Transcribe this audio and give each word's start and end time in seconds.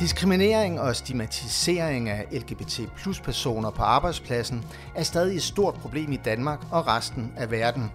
Diskriminering 0.00 0.80
og 0.80 0.96
stigmatisering 0.96 2.08
af 2.08 2.26
LGBT 2.32 2.80
plus 2.96 3.20
personer 3.20 3.70
på 3.70 3.82
arbejdspladsen 3.82 4.64
er 4.94 5.02
stadig 5.02 5.36
et 5.36 5.42
stort 5.42 5.74
problem 5.74 6.12
i 6.12 6.16
Danmark 6.16 6.60
og 6.70 6.86
resten 6.86 7.32
af 7.36 7.50
verden. 7.50 7.92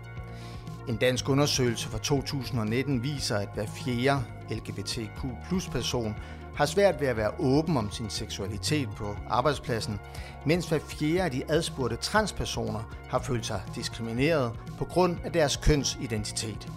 En 0.90 0.96
dansk 0.96 1.30
undersøgelse 1.30 1.90
fra 1.90 1.98
2019 1.98 3.04
viser, 3.04 3.38
at 3.38 3.48
hver 3.54 3.66
fjerde 3.66 4.24
LGBTQ 4.50 5.26
plus 5.48 5.68
person 5.68 6.16
har 6.56 6.66
svært 6.66 7.02
ved 7.02 7.08
at 7.08 7.18
være 7.18 7.40
åben 7.40 7.78
om 7.78 7.92
sin 7.92 8.10
seksualitet 8.10 8.90
på 8.98 9.16
arbejdspladsen, 9.30 10.00
mens 10.46 10.70
hver 10.70 10.80
fjerde 10.80 11.24
af 11.24 11.32
de 11.32 11.44
adspurgte 11.50 11.96
transpersoner 11.96 12.96
har 13.10 13.20
følt 13.20 13.46
sig 13.46 13.62
diskrimineret 13.76 14.52
på 14.78 14.86
grund 14.86 15.18
af 15.24 15.32
deres 15.32 15.56
kønsidentitet. 15.56 16.68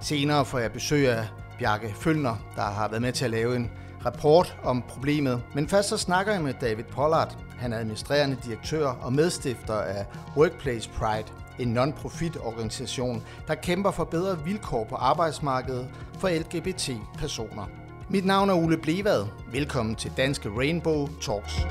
Senere 0.00 0.44
får 0.44 0.58
jeg 0.58 0.72
besøg 0.72 1.08
af 1.08 1.26
Bjarke 1.58 1.94
Følner, 1.94 2.36
der 2.56 2.62
har 2.62 2.88
været 2.88 3.02
med 3.02 3.12
til 3.12 3.24
at 3.24 3.30
lave 3.30 3.56
en 3.56 3.70
rapport 4.06 4.56
om 4.64 4.82
problemet. 4.88 5.42
Men 5.54 5.68
først 5.68 5.88
så 5.88 5.96
snakker 5.96 6.32
jeg 6.32 6.42
med 6.42 6.54
David 6.60 6.84
Pollard. 6.84 7.36
Han 7.58 7.72
er 7.72 7.78
administrerende 7.78 8.36
direktør 8.44 8.86
og 8.86 9.12
medstifter 9.12 9.74
af 9.74 10.06
Workplace 10.36 10.90
Pride, 10.90 11.24
en 11.58 11.68
non-profit 11.68 12.36
organisation, 12.36 13.22
der 13.48 13.54
kæmper 13.54 13.90
for 13.90 14.04
bedre 14.04 14.44
vilkår 14.44 14.84
på 14.84 14.94
arbejdsmarkedet 14.94 15.88
for 16.18 16.28
LGBT-personer. 16.28 17.66
Mit 18.08 18.24
navn 18.24 18.50
er 18.50 18.54
Ole 18.54 18.76
Blevad. 18.76 19.26
Velkommen 19.52 19.94
til 19.94 20.12
Danske 20.16 20.48
Rainbow 20.48 21.08
Talks. 21.20 21.66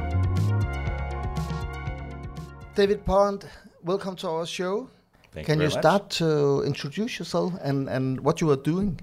David 2.78 2.98
Pollard, 3.06 3.48
welcome 3.88 4.16
to 4.16 4.28
our 4.28 4.46
show. 4.46 4.88
Thank 5.34 5.48
Can 5.48 5.58
you 5.58 5.64
you 5.64 5.70
start 5.70 6.02
to 6.10 6.62
introduce 6.64 7.20
yourself 7.20 7.54
and, 7.62 7.90
and 7.90 8.20
what 8.20 8.40
you 8.40 8.52
are 8.52 8.62
doing? 8.66 9.02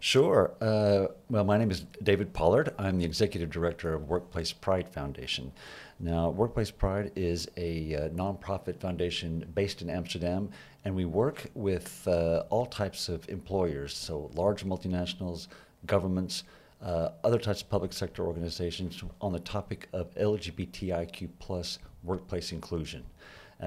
Sure. 0.00 0.52
Uh, 0.60 1.06
well, 1.28 1.44
my 1.44 1.58
name 1.58 1.70
is 1.70 1.84
David 2.02 2.32
Pollard. 2.32 2.74
I'm 2.78 2.98
the 2.98 3.04
executive 3.04 3.50
director 3.50 3.94
of 3.94 4.08
Workplace 4.08 4.52
Pride 4.52 4.88
Foundation. 4.88 5.52
Now, 5.98 6.28
Workplace 6.28 6.70
Pride 6.70 7.10
is 7.16 7.48
a 7.56 7.94
uh, 7.94 8.08
nonprofit 8.10 8.78
foundation 8.78 9.50
based 9.54 9.82
in 9.82 9.88
Amsterdam, 9.88 10.50
and 10.84 10.94
we 10.94 11.06
work 11.06 11.46
with 11.54 12.06
uh, 12.06 12.44
all 12.50 12.66
types 12.66 13.08
of 13.08 13.28
employers, 13.28 13.96
so 13.96 14.30
large 14.34 14.64
multinationals, 14.64 15.48
governments, 15.86 16.44
uh, 16.82 17.10
other 17.24 17.38
types 17.38 17.62
of 17.62 17.70
public 17.70 17.92
sector 17.92 18.26
organizations 18.26 19.02
on 19.20 19.32
the 19.32 19.40
topic 19.40 19.88
of 19.92 20.14
LGBTIQ 20.14 21.30
plus 21.38 21.78
workplace 22.04 22.52
inclusion. 22.52 23.02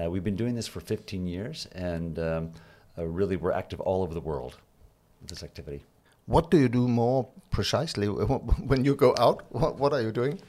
Uh, 0.00 0.08
we've 0.08 0.24
been 0.24 0.36
doing 0.36 0.54
this 0.54 0.68
for 0.68 0.80
15 0.80 1.26
years, 1.26 1.66
and 1.72 2.18
um, 2.20 2.52
uh, 2.96 3.04
really 3.04 3.36
we're 3.36 3.52
active 3.52 3.80
all 3.80 4.02
over 4.02 4.14
the 4.14 4.20
world 4.20 4.56
with 5.20 5.30
this 5.30 5.42
activity. 5.42 5.82
What 6.30 6.48
do 6.48 6.58
you 6.58 6.68
do 6.68 6.86
more 6.86 7.26
precisely 7.50 8.06
when 8.70 8.84
you 8.84 8.94
go 8.94 9.16
out? 9.18 9.46
What, 9.50 9.80
what 9.80 9.92
are 9.92 10.00
you 10.00 10.12
doing? 10.12 10.40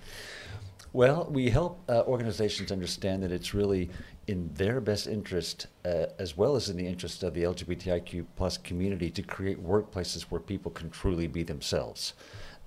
Well, 0.94 1.28
we 1.32 1.50
help 1.50 1.80
uh, 1.90 2.04
organizations 2.06 2.72
understand 2.72 3.24
that 3.24 3.32
it's 3.32 3.56
really 3.56 3.90
in 4.28 4.52
their 4.54 4.80
best 4.80 5.08
interest, 5.08 5.66
uh, 5.84 6.06
as 6.20 6.38
well 6.38 6.56
as 6.56 6.70
in 6.70 6.78
the 6.78 6.86
interest 6.86 7.24
of 7.24 7.34
the 7.34 7.42
LGBTIQ 7.42 8.28
plus 8.36 8.60
community, 8.60 9.10
to 9.10 9.24
create 9.24 9.60
workplaces 9.60 10.22
where 10.30 10.40
people 10.40 10.70
can 10.70 10.92
truly 10.92 11.26
be 11.26 11.42
themselves. 11.42 12.14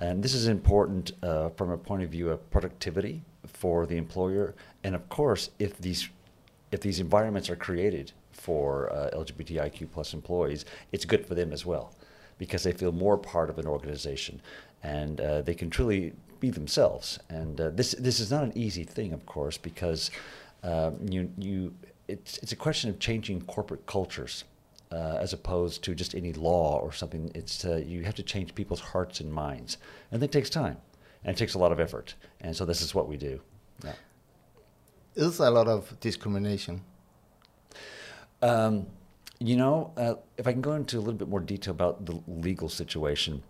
And 0.00 0.20
this 0.20 0.34
is 0.34 0.48
important 0.48 1.12
uh, 1.22 1.50
from 1.50 1.70
a 1.70 1.78
point 1.78 2.02
of 2.02 2.10
view 2.10 2.30
of 2.30 2.50
productivity 2.50 3.22
for 3.46 3.86
the 3.86 3.96
employer, 3.96 4.56
and 4.82 4.96
of 4.96 5.08
course, 5.08 5.50
if 5.60 5.78
these 5.78 6.08
if 6.72 6.80
these 6.80 6.98
environments 6.98 7.48
are 7.48 7.54
created 7.54 8.10
for 8.32 8.92
uh, 8.92 9.10
LGBTIQ 9.14 9.92
plus 9.92 10.12
employees, 10.14 10.64
it's 10.90 11.04
good 11.04 11.24
for 11.24 11.36
them 11.36 11.52
as 11.52 11.64
well, 11.64 11.94
because 12.38 12.62
they 12.62 12.72
feel 12.72 12.92
more 12.92 13.16
part 13.16 13.50
of 13.50 13.58
an 13.58 13.66
organization, 13.66 14.40
and 14.82 15.20
uh, 15.20 15.42
they 15.42 15.54
can 15.54 15.70
truly 15.70 16.12
be 16.40 16.50
themselves. 16.50 17.18
And 17.28 17.60
uh, 17.60 17.70
this 17.70 17.92
this 17.98 18.20
is 18.20 18.30
not 18.30 18.44
an 18.44 18.52
easy 18.54 18.84
thing, 18.84 19.12
of 19.12 19.24
course, 19.26 19.56
because 19.58 20.10
um, 20.62 20.96
you 21.08 21.30
you 21.38 21.74
it's 22.08 22.38
it's 22.38 22.52
a 22.52 22.56
question 22.56 22.90
of 22.90 22.98
changing 22.98 23.42
corporate 23.42 23.86
cultures. 23.86 24.44
Uh, 24.92 25.18
as 25.20 25.32
opposed 25.32 25.82
to 25.82 25.92
just 25.92 26.14
any 26.14 26.32
law 26.32 26.78
or 26.78 26.92
something, 26.92 27.28
it's 27.34 27.64
uh, 27.64 27.82
you 27.84 28.04
have 28.04 28.14
to 28.14 28.22
change 28.22 28.54
people's 28.54 28.80
hearts 28.80 29.18
and 29.20 29.32
minds, 29.32 29.78
and 30.12 30.22
that 30.22 30.30
takes 30.30 30.48
time, 30.48 30.76
and 31.24 31.34
it 31.34 31.38
takes 31.38 31.54
a 31.54 31.58
lot 31.58 31.72
of 31.72 31.80
effort. 31.80 32.14
And 32.40 32.54
so 32.54 32.64
this 32.64 32.80
is 32.80 32.94
what 32.94 33.08
we 33.08 33.16
do. 33.16 33.40
Yeah. 33.82 33.94
Is 35.16 35.40
a 35.40 35.50
lot 35.50 35.66
of 35.66 35.98
discrimination? 35.98 36.82
Um, 38.42 38.86
you 39.44 39.56
know, 39.56 39.92
uh, 39.96 40.14
if 40.36 40.46
I 40.46 40.52
can 40.52 40.60
go 40.60 40.74
into 40.74 40.96
a 40.98 41.00
little 41.00 41.14
bit 41.14 41.28
more 41.28 41.40
detail 41.40 41.72
about 41.72 42.06
the 42.06 42.20
legal 42.26 42.68
situation 42.68 43.42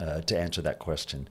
uh, 0.00 0.20
to 0.22 0.38
answer 0.38 0.62
that 0.62 0.78
question. 0.78 1.28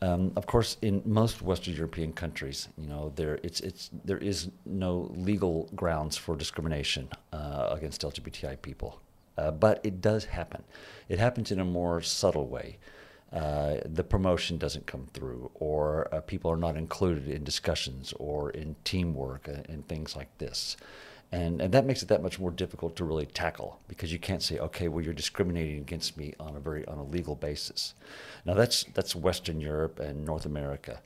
Um, 0.00 0.32
of 0.36 0.46
course, 0.46 0.76
in 0.80 1.02
most 1.04 1.42
Western 1.42 1.74
European 1.74 2.12
countries, 2.12 2.68
you 2.78 2.86
know, 2.86 3.12
there 3.16 3.40
it's 3.42 3.60
it's 3.60 3.90
there 4.04 4.18
is 4.18 4.48
no 4.64 5.10
legal 5.16 5.68
grounds 5.74 6.16
for 6.16 6.36
discrimination 6.36 7.08
uh, 7.32 7.70
against 7.72 8.02
LGBTI 8.02 8.62
people, 8.62 9.00
uh, 9.36 9.50
but 9.50 9.80
it 9.82 10.00
does 10.00 10.24
happen. 10.26 10.62
It 11.08 11.18
happens 11.18 11.50
in 11.50 11.58
a 11.58 11.64
more 11.64 12.00
subtle 12.00 12.46
way. 12.46 12.78
Uh, 13.32 13.78
the 13.84 14.04
promotion 14.04 14.56
doesn't 14.56 14.86
come 14.86 15.08
through, 15.12 15.50
or 15.54 16.08
uh, 16.14 16.20
people 16.20 16.50
are 16.50 16.56
not 16.56 16.76
included 16.76 17.28
in 17.28 17.42
discussions 17.42 18.14
or 18.18 18.50
in 18.50 18.76
teamwork 18.84 19.48
uh, 19.48 19.62
and 19.68 19.86
things 19.88 20.16
like 20.16 20.38
this. 20.38 20.76
And, 21.30 21.60
and 21.60 21.72
that 21.74 21.84
makes 21.84 22.02
it 22.02 22.08
that 22.08 22.22
much 22.22 22.40
more 22.40 22.50
difficult 22.50 22.96
to 22.96 23.04
really 23.04 23.26
tackle 23.26 23.78
because 23.86 24.10
you 24.10 24.18
can't 24.18 24.42
say, 24.42 24.58
okay, 24.58 24.88
well, 24.88 25.04
you're 25.04 25.12
discriminating 25.12 25.78
against 25.78 26.16
me 26.16 26.32
on 26.40 26.56
a 26.56 26.60
very 26.60 26.86
on 26.86 26.96
a 26.96 27.04
legal 27.04 27.34
basis. 27.34 27.94
Now 28.46 28.54
that's 28.54 28.84
that's 28.94 29.14
Western 29.14 29.60
Europe 29.60 30.00
and 30.00 30.24
North 30.24 30.46
America. 30.46 31.00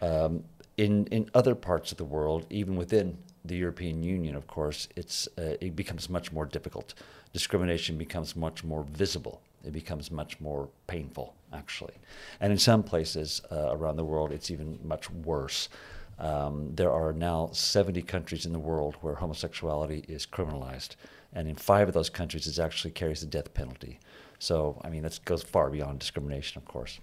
Um, 0.00 0.44
in 0.78 1.06
in 1.08 1.30
other 1.34 1.54
parts 1.54 1.92
of 1.92 1.98
the 1.98 2.04
world, 2.04 2.46
even 2.48 2.76
within 2.76 3.18
the 3.44 3.56
European 3.56 4.02
Union, 4.02 4.34
of 4.34 4.46
course, 4.46 4.88
it's 4.96 5.28
uh, 5.38 5.56
it 5.60 5.76
becomes 5.76 6.08
much 6.08 6.32
more 6.32 6.46
difficult. 6.46 6.94
Discrimination 7.32 7.98
becomes 7.98 8.34
much 8.34 8.64
more 8.64 8.84
visible. 8.84 9.42
It 9.64 9.72
becomes 9.72 10.10
much 10.10 10.40
more 10.40 10.68
painful, 10.86 11.34
actually. 11.52 11.94
And 12.40 12.52
in 12.52 12.58
some 12.58 12.82
places 12.82 13.42
uh, 13.50 13.76
around 13.76 13.96
the 13.96 14.04
world, 14.04 14.32
it's 14.32 14.50
even 14.50 14.78
much 14.84 15.10
worse. 15.10 15.68
Um, 16.18 16.74
there 16.74 16.92
are 16.92 17.12
now 17.12 17.50
70 17.52 18.02
countries 18.02 18.46
in 18.46 18.52
the 18.52 18.58
world 18.58 18.96
where 19.00 19.14
homosexuality 19.14 20.04
is 20.08 20.26
criminalized, 20.26 20.96
and 21.32 21.48
in 21.48 21.56
five 21.56 21.88
of 21.88 21.94
those 21.94 22.08
countries, 22.08 22.46
it 22.46 22.58
actually 22.58 22.92
carries 22.92 23.20
the 23.20 23.26
death 23.26 23.52
penalty. 23.52 23.98
So, 24.38 24.80
I 24.84 24.88
mean, 24.88 25.02
that 25.02 25.18
goes 25.24 25.42
far 25.42 25.70
beyond 25.70 25.98
discrimination, 25.98 26.58
of 26.58 26.66
course. 26.66 27.00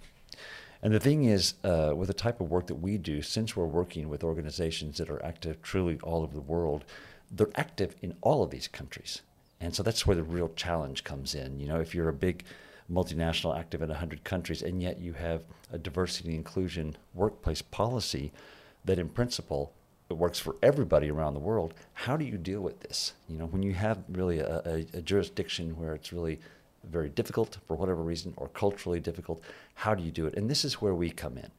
And 0.81 0.94
the 0.94 1.00
thing 1.00 1.25
is, 1.25 1.53
uh, 1.63 1.94
with 1.96 2.07
the 2.07 2.13
type 2.13 2.41
of 2.41 2.50
work 2.50 2.68
that 2.68 2.75
we 2.75 2.97
do, 2.97 3.22
since 3.22 3.56
we're 3.56 3.66
working 3.66 4.09
with 4.09 4.24
organizations 4.24 4.97
that 4.97 5.09
are 5.09 5.24
active 5.24 5.62
truly 5.62 5.97
all 6.03 6.24
over 6.24 6.34
the 6.34 6.41
world, 6.41 6.84
they're 7.31 7.50
active 7.56 7.95
in 8.01 8.16
all 8.22 8.44
of 8.44 8.50
these 8.50 8.68
countries. 8.68 9.22
And 9.62 9.74
so 9.74 9.81
that's 9.81 10.06
where 10.06 10.16
the 10.16 10.24
real 10.24 10.51
challenge 10.56 11.06
comes 11.06 11.35
in. 11.35 11.59
You 11.59 11.68
know, 11.68 11.80
if 11.80 11.95
you're 11.95 12.09
a 12.09 12.13
big 12.13 12.44
multinational 12.91 13.57
active 13.57 13.81
in 13.81 13.90
100 13.90 14.25
countries 14.25 14.62
and 14.62 14.81
yet 14.81 15.00
you 15.00 15.13
have 15.13 15.44
a 15.72 15.78
diversity 15.78 16.30
and 16.30 16.38
inclusion 16.38 16.97
workplace 17.13 17.62
policy, 17.62 18.34
that 18.85 18.99
in 18.99 19.09
principle 19.09 19.73
it 20.09 20.17
works 20.17 20.39
for 20.39 20.55
everybody 20.61 21.09
around 21.09 21.33
the 21.33 21.39
world. 21.39 21.73
How 21.94 22.17
do 22.17 22.25
you 22.25 22.38
deal 22.38 22.61
with 22.61 22.79
this? 22.81 23.13
You 23.27 23.38
know, 23.38 23.45
when 23.47 23.63
you 23.63 23.73
have 23.73 24.03
really 24.09 24.39
a, 24.39 24.61
a, 24.66 24.85
a, 24.97 25.01
jurisdiction 25.01 25.75
where 25.77 25.95
it's 25.95 26.13
really 26.13 26.39
very 26.83 27.09
difficult 27.09 27.57
for 27.67 27.75
whatever 27.75 28.03
reason 28.03 28.33
or 28.38 28.49
culturally 28.49 28.99
difficult, 28.99 29.41
how 29.73 29.95
do 29.95 30.03
you 30.03 30.11
do 30.11 30.27
it? 30.27 30.35
And 30.35 30.49
this 30.49 30.66
is 30.66 30.81
where 30.81 30.94
we 30.94 31.09
come 31.09 31.38
in. 31.38 31.49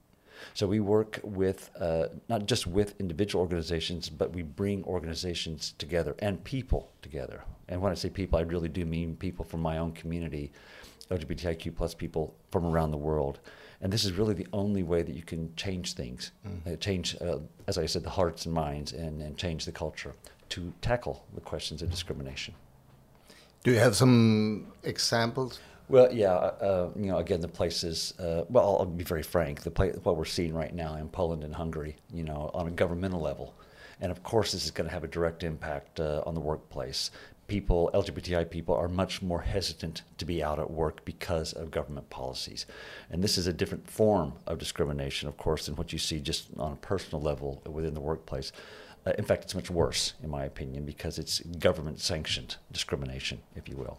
So 0.53 0.67
we 0.67 0.81
work 0.81 1.21
with 1.23 1.71
uh, 1.81 2.09
not 2.29 2.47
just 2.47 2.67
with 2.67 3.01
individual 3.01 3.43
organizations, 3.43 4.09
but 4.09 4.33
we 4.33 4.43
bring 4.43 4.85
organizations 4.85 5.75
together 5.79 6.15
and 6.19 6.43
people 6.45 6.91
together. 7.03 7.43
And 7.69 7.81
when 7.81 7.93
I 7.93 7.95
say 7.95 8.11
people, 8.11 8.39
I 8.39 8.43
really 8.43 8.69
do 8.69 8.85
mean 8.85 9.17
people 9.17 9.45
from 9.45 9.61
my 9.61 9.79
own 9.79 9.93
community, 9.93 10.53
LGBTIQ 11.11 11.75
plus 11.75 11.95
people 11.95 12.35
from 12.51 12.67
around 12.67 12.91
the 12.91 12.97
world. 12.97 13.41
And 13.81 13.93
this 13.93 14.05
is 14.05 14.13
really 14.13 14.35
the 14.35 14.47
only 14.53 14.83
way 14.83 15.03
that 15.03 15.15
you 15.15 15.23
can 15.23 15.55
change 15.57 15.95
things, 15.95 16.33
mm. 16.47 16.73
uh, 16.73 16.77
change, 16.77 17.17
uh, 17.21 17.39
as 17.67 17.77
I 17.77 17.87
said, 17.87 18.03
the 18.03 18.11
hearts 18.11 18.47
and 18.47 18.55
minds, 18.55 18.93
and, 18.93 19.21
and 19.21 19.37
change 19.37 19.65
the 19.65 19.73
culture 19.73 20.15
to 20.51 20.73
tackle 20.81 21.25
the 21.35 21.41
questions 21.41 21.83
of 21.83 21.91
discrimination. 21.91 22.55
Do 23.63 23.71
you 23.73 23.79
have 23.79 23.97
some 23.97 24.69
examples? 24.83 25.59
Well, 25.89 26.13
yeah, 26.13 26.33
uh, 26.33 26.91
you 26.97 27.07
know, 27.07 27.19
again, 27.19 27.41
the 27.41 27.49
places. 27.49 28.15
Uh, 28.19 28.45
well, 28.49 28.79
I'll 28.79 28.87
be 28.87 29.05
very 29.05 29.23
frank. 29.23 29.63
The 29.63 29.71
place, 29.71 29.97
what 30.03 30.17
we're 30.17 30.25
seeing 30.25 30.55
right 30.55 30.75
now 30.75 30.95
in 30.97 31.09
Poland 31.09 31.45
and 31.45 31.55
Hungary, 31.55 31.97
you 32.13 32.25
know, 32.25 32.51
on 32.55 32.69
a 32.69 32.71
governmental 32.71 33.21
level, 33.21 33.55
and 34.01 34.11
of 34.11 34.23
course, 34.23 34.53
this 34.53 34.65
is 34.65 34.71
going 34.71 34.89
to 34.89 34.95
have 34.95 35.05
a 35.05 35.09
direct 35.09 35.43
impact 35.43 36.01
uh, 36.01 36.23
on 36.27 36.35
the 36.35 36.41
workplace. 36.41 37.11
People, 37.47 37.91
LGBTI 37.93 38.51
people, 38.51 38.75
are 38.75 38.89
much 38.89 39.21
more 39.21 39.43
hesitant 39.43 40.03
to 40.19 40.25
be 40.25 40.43
out 40.43 40.59
at 40.59 40.71
work 40.71 41.05
because 41.05 41.53
of 41.53 41.71
government 41.71 42.09
policies. 42.09 42.65
And 43.11 43.23
this 43.23 43.37
is 43.37 43.47
a 43.47 43.53
different 43.53 43.89
form 43.89 44.35
of 44.47 44.59
discrimination, 44.59 45.29
of 45.29 45.37
course, 45.37 45.67
than 45.67 45.77
what 45.77 45.93
you 45.93 45.99
see 45.99 46.21
just 46.21 46.47
on 46.59 46.73
a 46.73 46.77
personal 46.77 47.23
level 47.23 47.63
within 47.67 47.95
the 47.95 48.01
workplace. 48.01 48.51
Uh, 49.07 49.13
in 49.19 49.25
fact, 49.25 49.45
it's 49.45 49.55
much 49.55 49.71
worse, 49.71 50.15
in 50.23 50.31
my 50.31 50.45
opinion, 50.45 50.85
because 50.85 51.19
it's 51.19 51.41
government 51.41 52.01
sanctioned 52.01 52.57
discrimination, 52.73 53.41
if 53.55 53.69
you 53.69 53.77
will. 53.77 53.99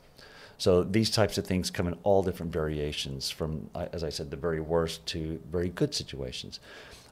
So 0.58 0.84
these 0.84 1.10
types 1.10 1.38
of 1.38 1.46
things 1.46 1.70
come 1.70 1.88
in 1.88 1.96
all 2.04 2.24
different 2.24 2.52
variations, 2.52 3.30
from, 3.30 3.70
as 3.76 4.04
I 4.04 4.10
said, 4.10 4.32
the 4.32 4.38
very 4.38 4.62
worst 4.62 5.06
to 5.08 5.40
very 5.52 5.70
good 5.70 5.94
situations. 5.94 6.60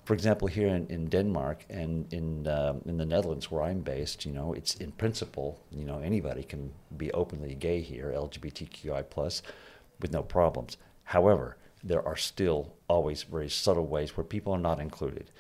For 0.05 0.13
example, 0.13 0.49
here 0.49 0.67
in, 0.67 0.87
in 0.87 1.05
Denmark 1.07 1.65
and 1.69 2.11
in 2.11 2.47
um, 2.47 2.81
in 2.85 2.97
the 2.97 3.05
Netherlands, 3.05 3.49
where 3.49 3.63
I'm 3.63 3.79
based, 3.79 4.25
you 4.25 4.33
know, 4.33 4.53
it's 4.53 4.75
in 4.75 4.91
principle, 4.91 5.61
you 5.71 5.85
know, 5.85 5.99
anybody 5.99 6.43
can 6.43 6.71
be 6.97 7.09
openly 7.11 7.55
gay 7.55 7.81
here, 7.81 8.11
LGBTQI 8.13 9.09
plus, 9.09 9.41
with 10.01 10.11
no 10.11 10.21
problems. 10.21 10.77
However, 11.05 11.57
there 11.83 12.05
are 12.05 12.17
still 12.17 12.73
always 12.89 13.23
very 13.23 13.49
subtle 13.49 13.85
ways 13.85 14.17
where 14.17 14.25
people 14.25 14.53
are 14.53 14.59
not 14.59 14.79
included, 14.79 15.31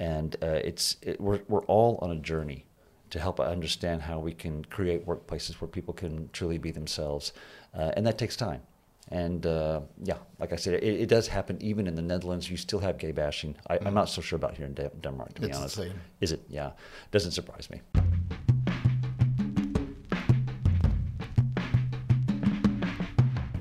and 0.00 0.36
uh, 0.42 0.60
it's 0.64 0.96
it, 1.02 1.20
we're 1.20 1.40
we're 1.48 1.64
all 1.66 1.98
on 2.02 2.10
a 2.10 2.16
journey 2.16 2.64
to 3.10 3.20
help 3.20 3.40
understand 3.40 4.02
how 4.02 4.18
we 4.18 4.32
can 4.32 4.64
create 4.64 5.06
workplaces 5.06 5.54
where 5.54 5.68
people 5.68 5.94
can 5.94 6.28
truly 6.32 6.58
be 6.58 6.72
themselves, 6.72 7.32
uh, 7.72 7.92
and 7.96 8.04
that 8.06 8.18
takes 8.18 8.36
time. 8.36 8.62
And 9.10 9.46
uh, 9.46 9.80
yeah, 10.02 10.18
like 10.38 10.52
I 10.52 10.56
said, 10.56 10.74
it, 10.74 10.84
it, 10.84 11.08
does 11.08 11.26
happen 11.26 11.56
even 11.62 11.86
in 11.86 11.94
the 11.94 12.02
Netherlands. 12.02 12.50
You 12.50 12.56
still 12.58 12.78
have 12.80 12.98
gay 12.98 13.12
bashing. 13.12 13.56
I, 13.68 13.78
am 13.86 13.94
not 13.94 14.10
so 14.10 14.20
sure 14.20 14.36
about 14.36 14.56
here 14.56 14.66
in 14.66 14.74
De- 14.74 14.90
Denmark, 15.00 15.34
to 15.34 15.42
it's 15.42 15.48
be 15.48 15.54
honest. 15.54 15.76
The 15.76 15.82
same. 15.84 16.00
Is 16.20 16.32
it? 16.32 16.42
Yeah, 16.48 16.72
doesn't 17.10 17.32
surprise 17.32 17.70
me. 17.70 17.80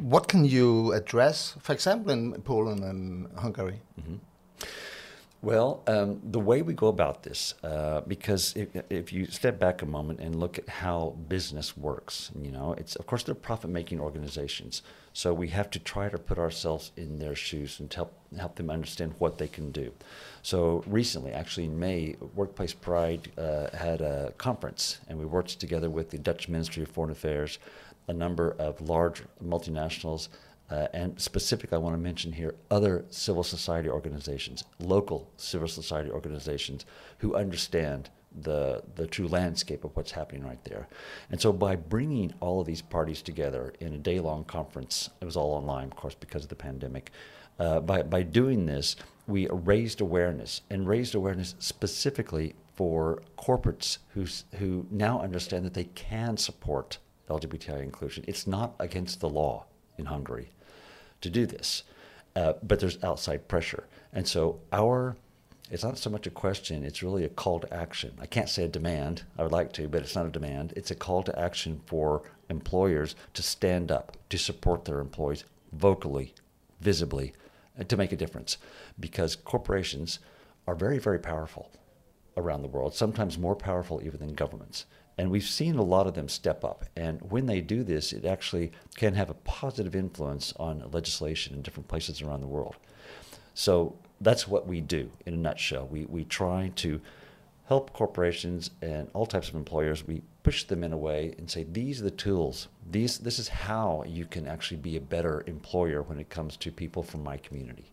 What 0.01 0.27
can 0.27 0.45
you 0.45 0.93
address, 0.93 1.55
for 1.61 1.73
example, 1.73 2.11
in 2.11 2.41
Poland 2.41 2.83
and 2.83 3.27
Hungary? 3.37 3.81
Mm-hmm. 3.99 4.15
Well, 5.43 5.83
um, 5.85 6.19
the 6.23 6.39
way 6.39 6.63
we 6.63 6.73
go 6.73 6.87
about 6.87 7.21
this, 7.21 7.53
uh, 7.63 8.01
because 8.01 8.55
if, 8.55 8.69
if, 8.89 9.13
you 9.13 9.27
step 9.27 9.59
back 9.59 9.83
a 9.83 9.85
moment 9.85 10.19
and 10.19 10.39
look 10.39 10.57
at 10.57 10.67
how 10.67 11.15
business 11.27 11.77
works, 11.77 12.31
you 12.41 12.51
know, 12.51 12.73
it's 12.73 12.95
of 12.95 13.05
course 13.05 13.21
they're 13.21 13.35
profit-making 13.35 13.99
organizations, 13.99 14.81
so 15.13 15.35
we 15.35 15.49
have 15.49 15.69
to 15.69 15.79
try 15.79 16.09
to 16.09 16.17
put 16.17 16.39
ourselves 16.39 16.91
in 16.97 17.19
their 17.19 17.35
shoes 17.35 17.79
and 17.79 17.93
help 17.93 18.17
help 18.39 18.55
them 18.55 18.71
understand 18.71 19.13
what 19.19 19.37
they 19.37 19.47
can 19.47 19.71
do. 19.71 19.93
So 20.41 20.83
recently, 20.87 21.33
actually 21.33 21.65
in 21.65 21.79
May, 21.79 22.15
Workplace 22.33 22.73
Pride 22.73 23.31
uh, 23.37 23.67
had 23.77 24.01
a 24.01 24.33
conference, 24.39 24.97
and 25.07 25.19
we 25.19 25.25
worked 25.25 25.59
together 25.59 25.91
with 25.91 26.09
the 26.09 26.17
Dutch 26.17 26.49
Ministry 26.49 26.81
of 26.81 26.89
Foreign 26.89 27.11
Affairs, 27.11 27.59
a 28.07 28.13
number 28.13 28.55
of 28.57 28.81
large 28.81 29.21
multinationals 29.43 30.29
uh, 30.69 30.87
and 30.93 31.19
specifically, 31.19 31.75
I 31.75 31.79
want 31.79 31.93
to 31.93 32.01
mention 32.01 32.33
here 32.33 32.55
other 32.69 33.05
civil 33.09 33.43
society 33.43 33.87
organizations, 33.87 34.65
local 34.79 35.31
civil 35.37 35.69
society 35.69 36.11
organizations 36.11 36.85
who 37.19 37.35
understand 37.35 38.09
the 38.41 38.83
the 38.95 39.07
true 39.07 39.27
landscape 39.27 39.85
of 39.85 39.95
what's 39.95 40.11
happening 40.11 40.43
right 40.43 40.63
there. 40.65 40.87
And 41.31 41.39
so, 41.39 41.53
by 41.53 41.77
bringing 41.77 42.33
all 42.41 42.59
of 42.59 42.67
these 42.67 42.81
parties 42.81 43.21
together 43.21 43.73
in 43.79 43.93
a 43.93 43.97
day 43.97 44.19
long 44.19 44.43
conference, 44.43 45.09
it 45.21 45.25
was 45.25 45.37
all 45.37 45.53
online, 45.53 45.85
of 45.85 45.95
course, 45.95 46.15
because 46.15 46.43
of 46.43 46.49
the 46.49 46.55
pandemic. 46.55 47.11
Uh, 47.59 47.79
by 47.79 48.03
by 48.03 48.21
doing 48.23 48.65
this, 48.65 48.97
we 49.25 49.47
raised 49.49 50.01
awareness 50.01 50.61
and 50.69 50.85
raised 50.87 51.15
awareness 51.15 51.55
specifically 51.59 52.55
for 52.75 53.23
corporates 53.37 53.99
who 54.09 54.25
who 54.57 54.85
now 54.91 55.21
understand 55.21 55.65
that 55.65 55.73
they 55.73 55.85
can 55.85 56.35
support 56.35 56.97
LGBTI 57.29 57.81
inclusion. 57.81 58.25
It's 58.27 58.45
not 58.45 58.75
against 58.79 59.21
the 59.21 59.29
law 59.29 59.65
in 59.97 60.05
Hungary 60.05 60.51
to 61.21 61.29
do 61.29 61.45
this. 61.45 61.83
Uh, 62.35 62.53
but 62.61 62.79
there's 62.79 63.03
outside 63.03 63.47
pressure. 63.47 63.85
And 64.13 64.27
so 64.27 64.59
our 64.71 65.15
it's 65.69 65.83
not 65.83 65.97
so 65.97 66.09
much 66.09 66.25
a 66.25 66.31
question, 66.31 66.83
it's 66.83 67.03
really 67.03 67.25
a 67.25 67.29
call 67.29 67.59
to 67.59 67.73
action. 67.73 68.13
I 68.21 68.25
can't 68.25 68.47
say 68.47 68.63
a 68.63 68.69
demand, 68.69 69.23
I 69.37 69.43
would 69.43 69.51
like 69.51 69.73
to, 69.73 69.89
but 69.89 70.01
it's 70.01 70.15
not 70.15 70.25
a 70.25 70.29
demand. 70.29 70.73
It's 70.77 70.91
a 70.91 70.95
call 70.95 71.23
to 71.23 71.37
action 71.37 71.81
for 71.85 72.23
employers 72.49 73.15
to 73.33 73.43
stand 73.43 73.91
up, 73.91 74.15
to 74.29 74.37
support 74.37 74.85
their 74.85 74.99
employees 74.99 75.43
vocally, 75.73 76.33
visibly, 76.79 77.33
uh, 77.77 77.83
to 77.83 77.97
make 77.97 78.13
a 78.13 78.17
difference. 78.17 78.57
Because 78.97 79.35
corporations 79.35 80.19
are 80.67 80.75
very, 80.75 80.99
very 80.99 81.19
powerful 81.19 81.69
around 82.37 82.61
the 82.61 82.69
world, 82.69 82.95
sometimes 82.95 83.37
more 83.37 83.55
powerful 83.55 84.01
even 84.01 84.19
than 84.19 84.33
governments. 84.33 84.85
And 85.17 85.31
we've 85.31 85.43
seen 85.43 85.77
a 85.77 85.83
lot 85.83 86.05
of 86.05 86.13
them 86.13 86.29
step 86.29 86.63
up. 86.63 86.85
And 86.95 87.19
when 87.31 87.47
they 87.47 87.61
do 87.61 87.83
this, 87.83 88.13
it 88.13 88.25
actually 88.25 88.71
can 88.95 89.15
have 89.15 89.29
a 89.29 89.35
positive 89.35 89.95
influence 89.95 90.53
on 90.57 90.89
legislation 90.91 91.55
in 91.55 91.61
different 91.61 91.87
places 91.87 92.21
around 92.21 92.41
the 92.41 92.47
world. 92.47 92.75
So 93.55 93.95
that's 94.21 94.47
what 94.47 94.67
we 94.67 94.81
do 94.81 95.09
in 95.25 95.33
a 95.33 95.37
nutshell. 95.37 95.87
We, 95.87 96.05
we 96.05 96.23
try 96.23 96.71
to 96.75 97.01
help 97.65 97.93
corporations 97.93 98.69
and 98.81 99.09
all 99.13 99.25
types 99.25 99.49
of 99.49 99.55
employers. 99.55 100.05
We 100.05 100.21
push 100.43 100.63
them 100.63 100.83
in 100.83 100.93
a 100.93 100.97
way 100.97 101.33
and 101.37 101.49
say, 101.49 101.63
these 101.63 101.99
are 101.99 102.05
the 102.05 102.11
tools. 102.11 102.67
These, 102.89 103.17
this 103.17 103.39
is 103.39 103.47
how 103.47 104.03
you 104.07 104.25
can 104.25 104.47
actually 104.47 104.77
be 104.77 104.95
a 104.95 105.01
better 105.01 105.43
employer 105.47 106.01
when 106.03 106.19
it 106.19 106.29
comes 106.29 106.55
to 106.57 106.71
people 106.71 107.03
from 107.03 107.23
my 107.23 107.37
community. 107.37 107.91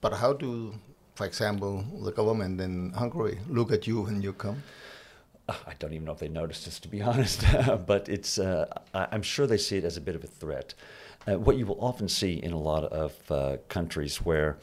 But 0.00 0.12
how 0.14 0.34
do, 0.34 0.74
for 1.14 1.26
example, 1.26 1.84
the 2.02 2.12
government 2.12 2.60
in 2.60 2.92
Hungary 2.92 3.38
look 3.48 3.72
at 3.72 3.86
you 3.86 4.02
when 4.02 4.20
you 4.20 4.32
come? 4.32 4.62
I 5.48 5.74
don't 5.78 5.92
even 5.92 6.04
know 6.04 6.12
if 6.12 6.18
they 6.18 6.28
noticed 6.28 6.64
this, 6.64 6.80
to 6.80 6.88
be 6.88 7.02
honest, 7.10 7.44
but 7.86 8.08
it's, 8.08 8.38
uh, 8.38 8.66
I'm 8.94 9.22
sure 9.22 9.46
they 9.46 9.58
see 9.58 9.76
it 9.76 9.84
as 9.84 9.96
a 9.96 10.00
bit 10.00 10.16
of 10.16 10.24
a 10.24 10.28
threat. 10.28 10.74
Uh, 11.26 11.38
what 11.38 11.56
you 11.56 11.66
will 11.66 11.80
often 11.80 12.08
see 12.08 12.34
in 12.34 12.52
a 12.52 12.58
lot 12.58 12.84
of 12.84 13.30
uh, 13.30 13.56
countries 13.68 14.18
where, 14.18 14.58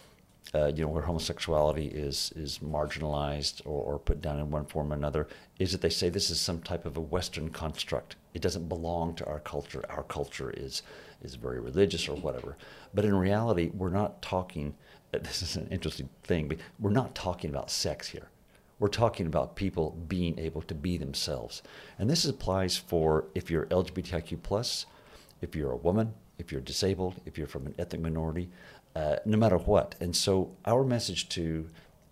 uh, 0.53 0.67
you 0.67 0.83
know, 0.83 0.89
where 0.89 1.03
homosexuality 1.03 1.87
is, 1.87 2.31
is 2.35 2.59
marginalized 2.59 3.61
or, 3.65 3.83
or, 3.83 3.99
put 3.99 4.21
down 4.21 4.39
in 4.39 4.49
one 4.49 4.65
form 4.65 4.91
or 4.91 4.95
another, 4.95 5.27
is 5.59 5.71
that 5.71 5.81
they 5.81 5.89
say 5.89 6.09
this 6.09 6.29
is 6.29 6.39
some 6.39 6.61
type 6.61 6.85
of 6.85 6.95
a 6.95 7.01
Western 7.01 7.49
construct. 7.49 8.15
It 8.33 8.41
doesn't 8.41 8.69
belong 8.69 9.15
to 9.15 9.25
our 9.25 9.39
culture. 9.39 9.83
Our 9.89 10.03
culture 10.03 10.51
is, 10.51 10.83
is 11.21 11.35
very 11.35 11.59
religious 11.59 12.07
or 12.07 12.15
whatever. 12.17 12.57
But 12.93 13.05
in 13.05 13.15
reality, 13.15 13.71
we're 13.73 13.89
not 13.89 14.21
talking, 14.21 14.75
this 15.11 15.41
is 15.41 15.55
an 15.55 15.67
interesting 15.69 16.09
thing, 16.23 16.47
but 16.47 16.57
we're 16.79 16.91
not 16.91 17.15
talking 17.15 17.49
about 17.49 17.71
sex 17.71 18.07
here 18.07 18.27
we're 18.83 18.89
talking 18.89 19.27
about 19.27 19.55
people 19.55 19.91
being 20.09 20.37
able 20.37 20.61
to 20.61 20.75
be 20.75 20.97
themselves. 20.97 21.63
And 21.97 22.09
this 22.09 22.25
applies 22.25 22.75
for 22.75 23.29
if 23.33 23.49
you're 23.49 23.65
LGBTIQ 23.67 24.43
plus, 24.43 24.87
if 25.39 25.55
you're 25.55 25.71
a 25.71 25.77
woman, 25.77 26.13
if 26.37 26.51
you're 26.51 26.59
disabled, 26.59 27.21
if 27.25 27.37
you're 27.37 27.47
from 27.47 27.65
an 27.65 27.75
ethnic 27.79 28.01
minority, 28.01 28.49
uh, 28.93 29.15
no 29.23 29.37
matter 29.37 29.55
what. 29.55 29.95
And 30.01 30.13
so 30.13 30.51
our 30.65 30.83
message 30.83 31.29
to 31.29 31.69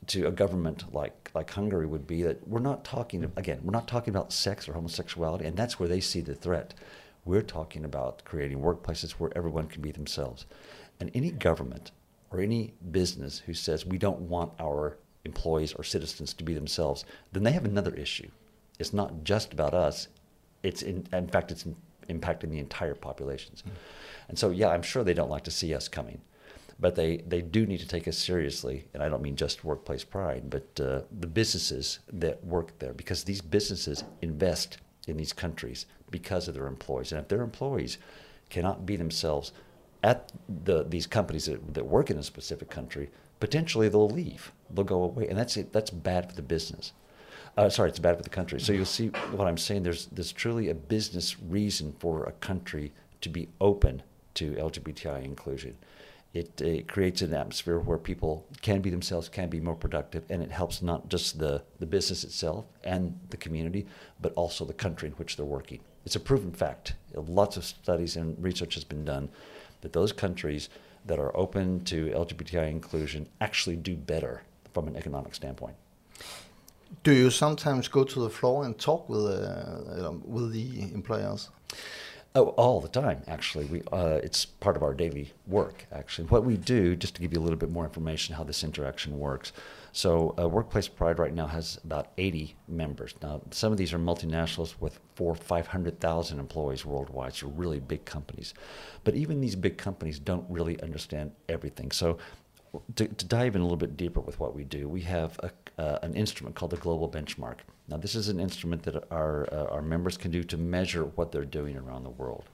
to 0.08 0.28
a 0.28 0.32
government 0.32 0.94
like 0.94 1.30
like 1.34 1.52
Hungary 1.52 1.88
would 1.88 2.08
be 2.08 2.24
that 2.24 2.48
we're 2.48 2.60
not 2.60 2.86
talking 2.86 3.30
again, 3.36 3.60
we're 3.66 3.72
not 3.72 3.90
talking 3.90 4.16
about 4.16 4.32
sex 4.32 4.70
or 4.70 4.72
homosexuality, 4.72 5.44
and 5.44 5.58
that's 5.58 5.78
where 5.78 5.90
they 5.90 6.00
see 6.00 6.22
the 6.22 6.36
threat. 6.36 6.74
We're 7.26 7.42
talking 7.42 7.84
about 7.84 8.24
creating 8.24 8.60
workplaces 8.62 9.12
where 9.12 9.36
everyone 9.36 9.68
can 9.68 9.82
be 9.82 9.92
themselves. 9.92 10.46
And 11.02 11.12
any 11.14 11.32
government 11.32 11.92
or 12.30 12.40
any 12.40 12.76
business 12.92 13.40
who 13.40 13.54
says 13.54 13.86
we 13.86 13.98
don't 13.98 14.22
want 14.22 14.54
our 14.58 14.96
employees 15.26 15.74
or 15.74 15.84
citizens 15.84 16.34
to 16.34 16.44
be 16.44 16.54
themselves, 16.54 17.06
then 17.32 17.44
they 17.44 17.52
have 17.52 17.66
another 17.66 17.94
issue. 17.96 18.30
It's 18.80 18.94
not 18.94 19.24
just 19.24 19.54
about 19.54 19.74
us. 19.74 20.08
It's 20.64 20.82
in, 20.82 21.08
in 21.14 21.28
fact, 21.28 21.52
it's 21.52 21.66
in, 21.66 21.76
impacting 22.10 22.50
the 22.50 22.60
entire 22.60 22.96
populations. 22.96 23.62
Mm. 23.62 23.72
And 24.30 24.40
so, 24.40 24.50
yeah, 24.50 24.70
I'm 24.70 24.82
sure 24.82 25.04
they 25.04 25.14
don't 25.14 25.30
like 25.30 25.44
to 25.44 25.52
see 25.52 25.74
us 25.74 25.88
coming, 25.88 26.22
but 26.80 26.96
they, 26.96 27.18
they 27.18 27.42
do 27.42 27.66
need 27.66 27.80
to 27.80 27.88
take 27.88 28.08
us 28.08 28.18
seriously. 28.18 28.88
And 28.94 29.04
I 29.04 29.10
don't 29.10 29.22
mean 29.22 29.36
just 29.36 29.64
workplace 29.64 30.04
pride, 30.04 30.50
but 30.50 30.80
uh, 30.80 31.02
the 31.20 31.28
businesses 31.28 32.00
that 32.12 32.44
work 32.44 32.78
there, 32.80 32.94
because 32.94 33.24
these 33.24 33.42
businesses 33.42 34.04
invest 34.22 34.78
in 35.08 35.18
these 35.18 35.34
countries 35.34 35.86
because 36.10 36.48
of 36.48 36.54
their 36.54 36.68
employees. 36.68 37.12
And 37.12 37.22
if 37.22 37.28
their 37.28 37.42
employees 37.42 37.98
cannot 38.50 38.86
be 38.86 38.96
themselves 38.96 39.52
at 40.04 40.32
the, 40.64 40.84
these 40.84 41.08
companies 41.08 41.46
that, 41.46 41.74
that 41.74 41.86
work 41.86 42.10
in 42.10 42.18
a 42.18 42.24
specific 42.24 42.70
country, 42.70 43.10
potentially 43.42 43.90
they'll 43.90 44.10
leave. 44.10 44.54
They'll 44.70 44.86
go 44.86 45.04
away, 45.04 45.28
and 45.28 45.38
that's 45.38 45.58
it. 45.58 45.74
That's 45.74 45.90
bad 45.90 46.30
for 46.30 46.36
the 46.36 46.42
business. 46.42 46.94
Uh, 47.58 47.68
sorry, 47.68 47.90
it's 47.90 48.00
bad 48.00 48.16
for 48.16 48.24
the 48.24 48.30
country. 48.30 48.62
So 48.62 48.72
you'll 48.72 48.86
see 48.86 49.08
what 49.32 49.48
I'm 49.48 49.58
saying. 49.58 49.84
There's 49.84 50.06
there's 50.06 50.32
truly 50.32 50.70
a 50.70 50.76
business 50.76 51.38
reason 51.42 51.94
for 52.00 52.24
a 52.24 52.32
country 52.34 52.94
to 53.20 53.28
be 53.28 53.50
open 53.60 54.04
to 54.36 54.54
LGBTI 54.54 55.26
inclusion. 55.26 55.78
It, 56.34 56.62
it 56.62 56.88
creates 56.88 57.22
an 57.22 57.34
atmosphere 57.34 57.78
where 57.80 57.98
people 57.98 58.48
can 58.62 58.80
be 58.80 58.90
themselves, 58.90 59.28
can 59.28 59.50
be 59.50 59.60
more 59.60 59.76
productive, 59.76 60.24
and 60.30 60.42
it 60.42 60.50
helps 60.50 60.82
not 60.82 61.10
just 61.10 61.40
the, 61.40 61.62
the 61.80 61.86
business 61.86 62.24
itself 62.24 62.64
and 62.86 63.20
the 63.32 63.36
community, 63.36 63.86
but 64.22 64.32
also 64.36 64.64
the 64.64 64.74
country 64.74 65.10
in 65.10 65.14
which 65.16 65.36
they're 65.36 65.46
working. 65.46 65.82
It's 66.06 66.16
a 66.16 66.22
proven 66.22 66.54
fact. 66.54 66.94
Lots 67.14 67.58
of 67.58 67.66
studies 67.66 68.16
and 68.16 68.42
research 68.42 68.76
has 68.76 68.86
been 68.86 69.04
done 69.04 69.28
that 69.82 69.92
those 69.92 70.14
countries 70.14 70.70
that 71.06 71.20
are 71.20 71.36
open 71.36 71.84
to 71.86 72.08
LGBTI 72.08 72.70
inclusion 72.70 73.28
actually 73.40 73.76
do 73.76 73.96
better 73.96 74.44
from 74.74 74.88
an 74.88 74.96
economic 74.96 75.36
standpoint. 75.36 75.76
Do 77.04 77.14
you 77.14 77.30
sometimes 77.30 77.88
go 77.88 78.04
to 78.04 78.20
the 78.20 78.30
floor 78.30 78.66
and 78.66 78.78
talk 78.78 79.08
with 79.10 79.26
uh, 79.26 80.12
with 80.24 80.52
the 80.52 80.82
employers? 80.94 81.50
Oh, 82.34 82.50
all 82.50 82.80
the 82.80 82.88
time, 82.88 83.24
actually. 83.28 83.66
We, 83.66 83.82
uh, 83.92 84.20
it's 84.24 84.46
part 84.46 84.78
of 84.78 84.84
our 84.84 84.94
daily 84.94 85.34
work, 85.48 85.86
actually. 85.92 86.28
What 86.30 86.46
we 86.46 86.56
do, 86.56 86.96
just 86.96 87.16
to 87.16 87.22
give 87.22 87.34
you 87.34 87.40
a 87.40 87.44
little 87.44 87.58
bit 87.58 87.72
more 87.72 87.84
information 87.84 88.36
how 88.36 88.46
this 88.46 88.64
interaction 88.64 89.20
works. 89.20 89.52
So, 89.94 90.34
uh, 90.40 90.48
Workplace 90.48 90.88
Pride 90.88 91.20
right 91.20 91.34
now 91.34 91.48
has 91.48 91.80
about 91.84 92.08
80 92.18 92.56
members. 92.68 93.14
Now, 93.22 93.42
some 93.52 93.74
of 93.74 93.78
these 93.78 93.92
are 93.94 94.00
multinationals 94.00 94.76
with 94.80 95.00
four, 95.16 95.36
500,000 95.36 96.40
employees 96.40 96.86
worldwide, 96.86 97.34
so 97.34 97.48
really 97.50 97.80
big 97.82 98.06
companies. 98.06 98.54
But 99.04 99.16
even 99.16 99.42
these 99.42 99.56
big 99.56 99.78
companies 99.78 100.18
don't 100.18 100.46
really 100.50 100.82
understand 100.82 101.32
everything. 101.50 101.92
So, 101.92 102.18
to, 102.96 103.06
to 103.06 103.26
dive 103.26 103.56
in 103.56 103.62
a 103.62 103.66
little 103.66 103.76
bit 103.78 103.98
deeper 103.98 104.22
with 104.22 104.40
what 104.40 104.56
we 104.56 104.64
do, 104.64 104.88
we 104.88 105.02
have 105.02 105.38
a, 105.40 105.52
uh, 105.82 106.00
an 106.04 106.14
instrument 106.14 106.56
called 106.56 106.72
the 106.72 106.78
Global 106.78 107.10
Benchmark. 107.10 107.58
Now, 107.90 107.98
this 107.98 108.16
is 108.16 108.30
an 108.30 108.40
instrument 108.40 108.84
that 108.84 109.12
our, 109.12 109.48
uh, 109.54 109.66
our 109.66 109.82
members 109.82 110.16
can 110.16 110.32
do 110.32 110.42
to 110.46 110.58
measure 110.58 111.04
what 111.04 111.34
they're 111.34 111.44
doing 111.44 111.76
around 111.76 112.06
the 112.06 112.10
world. 112.12 112.46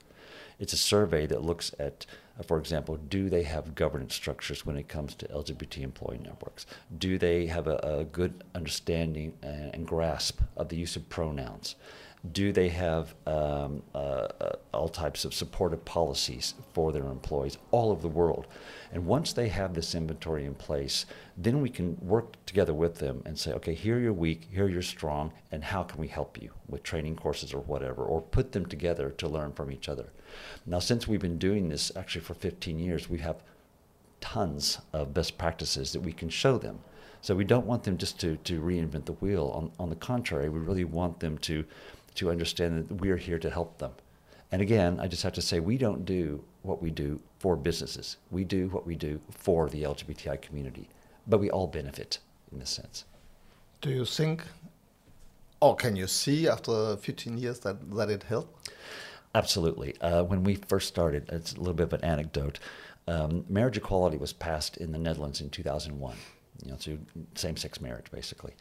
It's 0.58 0.72
a 0.72 0.76
survey 0.76 1.26
that 1.26 1.42
looks 1.42 1.72
at, 1.78 2.04
uh, 2.38 2.42
for 2.42 2.58
example, 2.58 2.96
do 2.96 3.28
they 3.28 3.44
have 3.44 3.76
governance 3.76 4.14
structures 4.14 4.66
when 4.66 4.76
it 4.76 4.88
comes 4.88 5.14
to 5.16 5.26
LGBT 5.28 5.82
employee 5.82 6.18
networks? 6.18 6.66
Do 6.98 7.16
they 7.16 7.46
have 7.46 7.68
a, 7.68 7.76
a 7.76 8.04
good 8.04 8.42
understanding 8.56 9.34
and, 9.42 9.72
and, 9.72 9.86
grasp 9.86 10.40
of 10.56 10.68
the 10.68 10.76
use 10.76 10.96
of 10.96 11.08
pronouns? 11.08 11.76
Do 12.32 12.52
they 12.52 12.70
have 12.70 13.14
um, 13.26 13.84
uh, 13.94 13.98
uh, 13.98 14.52
all 14.74 14.88
types 14.88 15.24
of 15.24 15.32
supportive 15.32 15.84
policies 15.84 16.54
for 16.72 16.90
their 16.90 17.06
employees 17.06 17.56
all 17.70 17.92
over 17.92 18.02
the 18.02 18.08
world? 18.08 18.48
And 18.92 19.06
once 19.06 19.32
they 19.32 19.48
have 19.50 19.74
this 19.74 19.94
inventory 19.94 20.44
in 20.44 20.56
place, 20.56 21.06
then 21.36 21.62
we 21.62 21.70
can 21.70 21.96
work 22.00 22.44
together 22.46 22.74
with 22.74 22.96
them 22.96 23.22
and 23.24 23.38
say, 23.38 23.52
okay, 23.52 23.74
here 23.74 24.00
you're 24.00 24.12
weak, 24.12 24.48
here 24.50 24.68
you're 24.68 24.82
strong, 24.82 25.32
and 25.52 25.62
how 25.62 25.84
can 25.84 26.00
we 26.00 26.08
help 26.08 26.42
you 26.42 26.50
with 26.66 26.82
training 26.82 27.14
courses 27.14 27.54
or 27.54 27.60
whatever, 27.60 28.02
or 28.02 28.20
put 28.20 28.50
them 28.50 28.66
together 28.66 29.10
to 29.10 29.28
learn 29.28 29.52
from 29.52 29.70
each 29.70 29.88
other. 29.88 30.10
Now, 30.66 30.78
since 30.78 31.06
we've 31.06 31.20
been 31.20 31.38
doing 31.38 31.68
this 31.68 31.92
actually 31.96 32.22
for 32.22 32.34
15 32.34 32.78
years, 32.78 33.08
we 33.08 33.18
have 33.18 33.42
tons 34.20 34.78
of 34.92 35.14
best 35.14 35.38
practices 35.38 35.92
that 35.92 36.00
we 36.00 36.12
can 36.12 36.28
show 36.28 36.58
them. 36.58 36.80
So 37.20 37.34
we 37.34 37.44
don't 37.44 37.66
want 37.66 37.82
them 37.82 37.96
just 37.96 38.20
to, 38.20 38.36
to 38.36 38.60
reinvent 38.60 39.06
the 39.06 39.12
wheel. 39.12 39.50
On, 39.54 39.72
on 39.78 39.90
the 39.90 39.96
contrary, 39.96 40.48
we 40.48 40.60
really 40.60 40.84
want 40.84 41.20
them 41.20 41.38
to 41.38 41.64
to 42.18 42.30
understand 42.30 42.88
that 42.88 42.94
we're 42.94 43.16
here 43.16 43.38
to 43.38 43.48
help 43.48 43.78
them. 43.78 43.92
And 44.50 44.60
again, 44.60 44.98
I 44.98 45.06
just 45.06 45.22
have 45.22 45.34
to 45.34 45.42
say, 45.42 45.60
we 45.60 45.78
don't 45.78 46.04
do 46.04 46.42
what 46.62 46.82
we 46.82 46.90
do 46.90 47.20
for 47.38 47.56
businesses. 47.56 48.16
We 48.30 48.44
do 48.44 48.68
what 48.70 48.86
we 48.86 48.96
do 48.96 49.20
for 49.30 49.68
the 49.68 49.84
LGBTI 49.84 50.42
community, 50.42 50.88
but 51.28 51.38
we 51.38 51.50
all 51.50 51.68
benefit 51.68 52.18
in 52.50 52.58
this 52.58 52.70
sense. 52.70 53.04
Do 53.80 53.90
you 53.90 54.04
think, 54.04 54.42
or 55.60 55.76
can 55.76 55.94
you 55.94 56.08
see 56.08 56.48
after 56.48 56.96
15 56.96 57.38
years 57.38 57.60
that, 57.60 57.88
that 57.94 58.10
it 58.10 58.24
helped? 58.24 58.70
Absolutely. 59.34 59.98
Uh, 60.00 60.24
when 60.24 60.42
we 60.44 60.54
first 60.54 60.88
started, 60.88 61.28
it's 61.30 61.52
a 61.52 61.58
little 61.58 61.74
bit 61.74 61.84
of 61.84 61.92
an 61.92 62.04
anecdote. 62.04 62.58
Um, 63.06 63.44
marriage 63.48 63.76
equality 63.76 64.16
was 64.16 64.32
passed 64.32 64.76
in 64.76 64.92
the 64.92 64.98
Netherlands 64.98 65.40
in 65.40 65.50
2001. 65.50 66.16
You 66.64 66.70
know, 66.72 66.76
so 66.78 66.98
same-sex 67.34 67.80
marriage, 67.80 68.10
basically. 68.10 68.54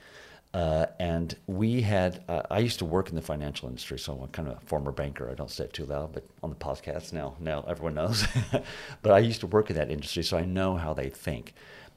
Uh, 0.53 0.85
and 0.99 1.35
we 1.47 1.81
had, 1.81 2.23
uh, 2.29 2.41
I 2.49 2.59
used 2.59 2.79
to 2.79 2.85
work 2.85 3.09
in 3.09 3.15
the 3.15 3.21
financial 3.21 3.67
industry, 3.67 3.99
so 3.99 4.13
I'm 4.13 4.29
kind 4.29 4.47
of 4.47 4.57
a 4.57 4.59
former 4.61 4.91
banker. 4.91 5.29
I 5.29 5.33
don't 5.33 5.51
say 5.51 5.65
it 5.65 5.73
too 5.73 5.85
loud, 5.85 6.13
but 6.13 6.25
on 6.41 6.49
the 6.49 6.55
podcast 6.55 7.11
now, 7.11 7.35
now 7.39 7.65
everyone 7.67 7.95
knows. 7.95 8.25
but 9.01 9.11
I 9.11 9.19
used 9.19 9.41
to 9.41 9.47
work 9.47 9.69
in 9.69 9.75
that 9.75 9.91
industry, 9.91 10.23
so 10.23 10.37
I 10.37 10.45
know 10.45 10.75
how 10.75 10.93
they 10.93 11.09
think. 11.09 11.53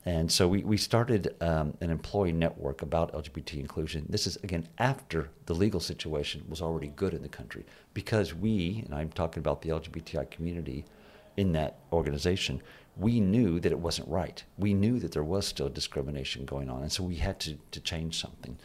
And 0.06 0.32
so 0.32 0.48
we, 0.48 0.64
we 0.64 0.78
started 0.78 1.34
um, 1.42 1.76
an 1.82 1.90
employee 1.90 2.32
network 2.32 2.80
about 2.80 3.12
LGBT 3.12 3.60
inclusion. 3.60 4.06
This 4.08 4.26
is, 4.26 4.36
again, 4.36 4.66
after 4.78 5.28
the 5.46 5.54
legal 5.54 5.80
situation 5.80 6.44
was 6.48 6.62
already 6.62 6.88
good 6.88 7.12
in 7.12 7.22
the 7.22 7.28
country 7.28 7.66
because 7.92 8.34
we, 8.34 8.82
and 8.86 8.94
I'm 8.94 9.10
talking 9.10 9.40
about 9.40 9.60
the 9.60 9.68
LGBTI 9.68 10.30
community 10.30 10.86
in 11.36 11.52
that 11.52 11.80
organization, 11.92 12.62
we 12.96 13.20
knew 13.20 13.60
that 13.60 13.72
it 13.72 13.78
wasn't 13.78 14.08
right. 14.08 14.42
We 14.58 14.74
knew 14.74 14.98
that 15.00 15.12
there 15.12 15.24
was 15.24 15.46
still 15.46 15.68
discrimination 15.68 16.44
going 16.44 16.68
on, 16.68 16.82
and 16.82 16.92
so 16.92 17.02
we 17.02 17.16
had 17.16 17.38
to, 17.40 17.56
to 17.70 17.80
change 17.80 18.20
something. 18.20 18.58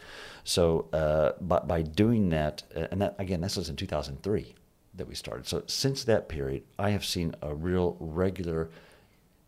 So 0.44 0.88
uh, 0.92 1.32
by, 1.40 1.60
by 1.60 1.82
doing 1.82 2.28
that, 2.30 2.62
uh, 2.76 2.86
and 2.90 3.00
that 3.00 3.14
again, 3.18 3.40
this 3.40 3.56
was 3.56 3.68
in 3.68 3.76
2003 3.76 4.54
that 4.94 5.08
we 5.08 5.14
started. 5.14 5.46
So 5.46 5.62
since 5.66 6.04
that 6.04 6.28
period, 6.28 6.64
I 6.78 6.90
have 6.90 7.04
seen 7.04 7.34
a 7.42 7.54
real 7.54 7.96
regular, 8.00 8.70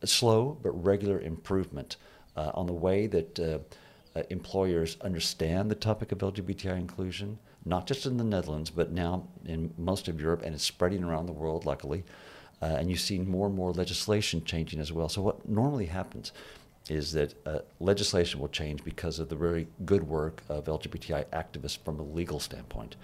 slow 0.06 0.58
but 0.62 0.70
regular 0.84 1.20
improvement 1.20 1.96
uh, 2.36 2.50
on 2.54 2.66
the 2.66 2.72
way 2.72 3.06
that 3.06 3.38
uh, 3.40 3.58
uh, 4.16 4.22
employers 4.30 4.96
understand 5.00 5.70
the 5.70 5.74
topic 5.74 6.12
of 6.12 6.18
LGBTI 6.18 6.76
inclusion, 6.76 7.38
not 7.64 7.86
just 7.86 8.06
in 8.06 8.16
the 8.16 8.24
Netherlands, 8.24 8.70
but 8.70 8.92
now 8.92 9.26
in 9.44 9.72
most 9.76 10.08
of 10.08 10.20
Europe, 10.20 10.42
and 10.42 10.54
it's 10.54 10.64
spreading 10.64 11.04
around 11.04 11.26
the 11.26 11.32
world, 11.32 11.66
luckily. 11.66 12.04
Uh, 12.60 12.66
and 12.66 12.90
you've 12.90 13.00
seen 13.00 13.28
more 13.28 13.46
and 13.46 13.54
more 13.54 13.72
legislation 13.72 14.44
changing 14.44 14.80
as 14.80 14.92
well. 14.92 15.08
So 15.08 15.22
what 15.22 15.48
normally 15.48 15.86
happens 15.86 16.32
is 16.88 17.12
that 17.12 17.34
uh, 17.46 17.58
legislation 17.80 18.40
will 18.40 18.48
change 18.48 18.82
because 18.82 19.18
of 19.18 19.28
the 19.28 19.36
very 19.36 19.68
good 19.84 20.02
work 20.02 20.42
of 20.48 20.64
LGBTI 20.64 21.26
activists 21.26 21.78
from 21.84 22.00
a 22.00 22.02
legal 22.02 22.40
standpoint. 22.40 22.96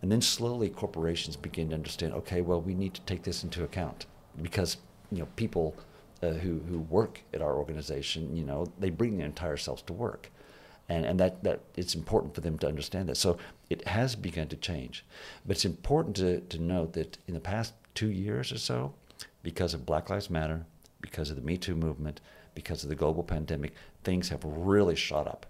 And 0.00 0.10
then 0.10 0.20
slowly 0.20 0.68
corporations 0.68 1.36
begin 1.36 1.70
to 1.70 1.74
understand, 1.74 2.14
okay, 2.14 2.40
well, 2.40 2.60
we 2.60 2.74
need 2.74 2.94
to 2.94 3.00
take 3.02 3.22
this 3.22 3.44
into 3.44 3.64
account 3.64 4.06
because, 4.40 4.78
you 5.10 5.18
know, 5.18 5.28
people 5.36 5.76
uh, 6.22 6.30
who, 6.30 6.60
who 6.68 6.78
work 6.78 7.20
at 7.34 7.42
our 7.42 7.56
organization, 7.56 8.36
you 8.36 8.44
know, 8.44 8.66
they 8.78 8.90
bring 8.90 9.16
their 9.16 9.26
entire 9.26 9.56
selves 9.56 9.82
to 9.82 9.92
work. 9.92 10.30
And, 10.88 11.04
and 11.06 11.20
that, 11.20 11.42
that 11.44 11.60
it's 11.76 11.94
important 11.94 12.34
for 12.34 12.40
them 12.40 12.58
to 12.58 12.68
understand 12.68 13.08
that. 13.08 13.16
So 13.16 13.38
it 13.70 13.86
has 13.88 14.14
begun 14.14 14.48
to 14.48 14.56
change. 14.56 15.04
But 15.46 15.56
it's 15.56 15.64
important 15.64 16.16
to, 16.16 16.40
to 16.40 16.58
note 16.60 16.92
that 16.94 17.18
in 17.26 17.34
the 17.34 17.40
past 17.40 17.74
two 17.94 18.10
years 18.10 18.52
or 18.52 18.58
so, 18.58 18.94
because 19.42 19.74
of 19.74 19.86
Black 19.86 20.10
Lives 20.10 20.30
Matter, 20.30 20.64
because 21.00 21.30
of 21.30 21.36
the 21.36 21.42
Me 21.42 21.56
Too 21.56 21.74
movement, 21.74 22.20
because 22.54 22.82
of 22.82 22.88
the 22.88 22.94
global 22.94 23.22
pandemic, 23.22 23.74
things 24.04 24.28
have 24.28 24.44
really 24.44 24.96
shot 24.96 25.26
up. 25.26 25.46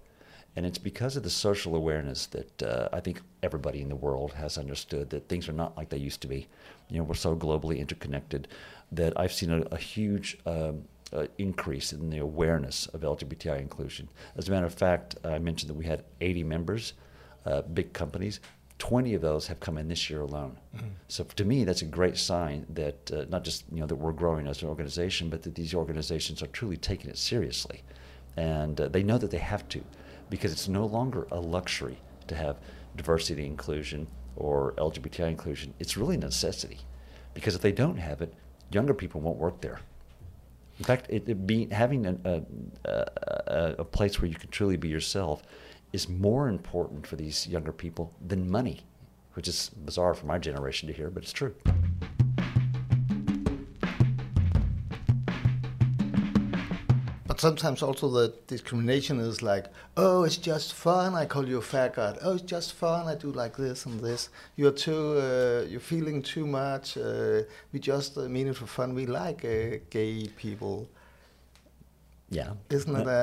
And 0.54 0.66
it's 0.66 0.78
because 0.78 1.16
of 1.16 1.22
the 1.22 1.30
social 1.30 1.74
awareness 1.76 2.26
that 2.26 2.62
uh, 2.62 2.88
I 2.92 3.00
think 3.00 3.22
everybody 3.42 3.80
in 3.80 3.88
the 3.88 3.96
world 3.96 4.34
has 4.34 4.58
understood 4.58 5.08
that 5.10 5.28
things 5.28 5.48
are 5.48 5.54
not 5.54 5.76
like 5.76 5.88
they 5.88 5.96
used 5.96 6.20
to 6.22 6.28
be. 6.28 6.46
You 6.90 6.98
know, 6.98 7.04
we're 7.04 7.14
so 7.14 7.34
globally 7.34 7.78
interconnected 7.78 8.48
that 8.92 9.18
I've 9.18 9.32
seen 9.32 9.50
a, 9.50 9.60
a 9.72 9.78
huge 9.78 10.38
um, 10.46 10.84
uh, 11.12 11.26
increase 11.38 11.92
in 11.92 12.10
the 12.10 12.18
awareness 12.18 12.86
of 12.88 13.00
LGBTI 13.00 13.60
inclusion. 13.60 14.08
As 14.36 14.48
a 14.48 14.50
matter 14.50 14.66
of 14.66 14.74
fact, 14.74 15.16
I 15.24 15.38
mentioned 15.38 15.70
that 15.70 15.74
we 15.74 15.84
had 15.84 16.04
80 16.20 16.44
members, 16.44 16.94
uh, 17.44 17.62
big 17.62 17.92
companies. 17.92 18.40
20 18.78 19.14
of 19.14 19.22
those 19.22 19.46
have 19.46 19.60
come 19.60 19.78
in 19.78 19.88
this 19.88 20.10
year 20.10 20.22
alone. 20.22 20.58
Mm-hmm. 20.74 20.86
So 21.08 21.24
to 21.24 21.44
me, 21.44 21.64
that's 21.64 21.82
a 21.82 21.86
great 21.86 22.16
sign 22.16 22.66
that 22.70 23.10
uh, 23.12 23.26
not 23.28 23.44
just 23.44 23.64
you 23.72 23.80
know 23.80 23.86
that 23.86 23.94
we're 23.94 24.12
growing 24.12 24.48
as 24.48 24.62
an 24.62 24.68
organization, 24.68 25.28
but 25.28 25.42
that 25.42 25.54
these 25.54 25.74
organizations 25.74 26.42
are 26.42 26.48
truly 26.48 26.76
taking 26.76 27.08
it 27.08 27.18
seriously, 27.18 27.82
and 28.36 28.80
uh, 28.80 28.88
they 28.88 29.02
know 29.02 29.18
that 29.18 29.30
they 29.30 29.38
have 29.38 29.68
to, 29.68 29.82
because 30.30 30.50
it's 30.50 30.68
no 30.68 30.84
longer 30.84 31.28
a 31.30 31.38
luxury 31.38 31.96
to 32.26 32.34
have 32.34 32.56
diversity 32.96 33.46
inclusion 33.46 34.06
or 34.34 34.72
LGBTI 34.78 35.28
inclusion. 35.28 35.74
It's 35.78 35.96
really 35.96 36.16
a 36.16 36.18
necessity, 36.18 36.78
because 37.34 37.54
if 37.54 37.60
they 37.60 37.72
don't 37.72 37.98
have 37.98 38.20
it, 38.20 38.34
younger 38.74 38.94
people 38.94 39.20
won't 39.20 39.38
work 39.38 39.60
there. 39.60 39.80
In 40.78 40.84
fact, 40.84 41.06
it, 41.08 41.28
it 41.28 41.46
be, 41.46 41.68
having 41.70 42.06
a, 42.06 42.42
a, 42.84 43.74
a 43.78 43.84
place 43.84 44.20
where 44.20 44.28
you 44.28 44.34
can 44.34 44.50
truly 44.50 44.76
be 44.76 44.88
yourself 44.88 45.42
is 45.92 46.08
more 46.08 46.48
important 46.48 47.06
for 47.06 47.16
these 47.16 47.46
younger 47.46 47.72
people 47.72 48.12
than 48.26 48.50
money, 48.50 48.80
which 49.34 49.46
is 49.48 49.70
bizarre 49.84 50.14
for 50.14 50.26
my 50.26 50.38
generation 50.38 50.88
to 50.88 50.94
hear, 50.94 51.10
but 51.10 51.22
it's 51.22 51.32
true. 51.32 51.54
Sometimes 57.42 57.82
also 57.82 58.08
the 58.08 58.32
discrimination 58.46 59.18
is 59.18 59.42
like, 59.42 59.66
oh, 59.96 60.22
it's 60.22 60.36
just 60.36 60.74
fun. 60.74 61.14
I 61.14 61.24
call 61.26 61.44
you 61.48 61.58
a 61.58 61.60
faggot. 61.60 62.18
Oh, 62.22 62.34
it's 62.34 62.42
just 62.56 62.72
fun. 62.72 63.08
I 63.08 63.16
do 63.16 63.32
like 63.32 63.56
this 63.56 63.84
and 63.84 63.98
this. 64.00 64.28
You're 64.56 64.78
too, 64.86 65.04
uh, 65.18 65.66
you're 65.68 65.86
feeling 65.94 66.22
too 66.22 66.46
much. 66.46 66.96
Uh, 66.96 67.42
we 67.72 67.80
just 67.80 68.16
uh, 68.16 68.22
mean 68.34 68.46
it 68.46 68.56
for 68.56 68.66
fun. 68.66 68.94
We 68.94 69.06
like 69.06 69.44
uh, 69.44 69.78
gay 69.90 70.28
people. 70.44 70.88
Yeah. 72.30 72.52
Isn't 72.70 72.94
it? 72.96 73.06
A... 73.08 73.20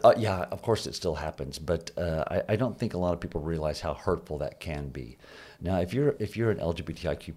uh, 0.04 0.14
yeah, 0.16 0.46
of 0.54 0.62
course 0.62 0.86
it 0.86 0.94
still 0.94 1.14
happens, 1.14 1.58
but 1.58 1.90
uh, 1.98 2.24
I, 2.34 2.54
I, 2.54 2.56
don't 2.56 2.76
think 2.76 2.94
a 2.94 2.98
lot 2.98 3.12
of 3.12 3.20
people 3.20 3.40
realize 3.40 3.80
how 3.80 3.94
hurtful 3.94 4.38
that 4.38 4.58
can 4.58 4.88
be. 4.88 5.16
Now, 5.60 5.78
if 5.80 5.94
you're 5.94 6.16
if 6.18 6.36
you're 6.36 6.50
an 6.50 6.58
LGBTIQ 6.58 7.34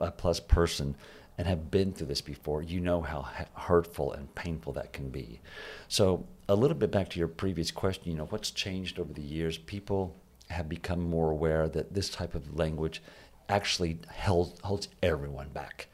uh, 0.00 0.10
plus 0.10 0.40
person 0.40 0.96
and 1.36 1.46
have 1.46 1.70
been 1.70 1.92
through 1.92 2.06
this 2.06 2.20
before, 2.20 2.62
you 2.62 2.80
know 2.80 3.00
how 3.00 3.26
hurtful 3.54 4.12
and 4.12 4.34
painful 4.34 4.72
that 4.74 4.92
can 4.92 5.10
be. 5.10 5.40
So, 5.88 6.26
a 6.48 6.54
little 6.54 6.76
bit 6.76 6.90
back 6.90 7.08
to 7.10 7.18
your 7.18 7.28
previous 7.28 7.70
question, 7.70 8.10
you 8.10 8.16
know, 8.16 8.26
what's 8.26 8.50
changed 8.50 8.98
over 8.98 9.12
the 9.12 9.22
years? 9.22 9.58
People 9.58 10.14
have 10.50 10.68
become 10.68 11.00
more 11.00 11.30
aware 11.30 11.68
that 11.68 11.94
this 11.94 12.10
type 12.10 12.34
of 12.34 12.56
language 12.56 13.02
actually 13.48 13.98
held, 14.08 14.60
holds 14.62 14.88
everyone 15.02 15.48
back. 15.48 15.88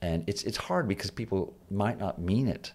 And 0.00 0.24
it's, 0.28 0.42
it's 0.44 0.58
hard 0.58 0.86
because 0.86 1.10
people 1.10 1.56
might 1.70 1.98
not 1.98 2.20
mean 2.20 2.46
it 2.48 2.72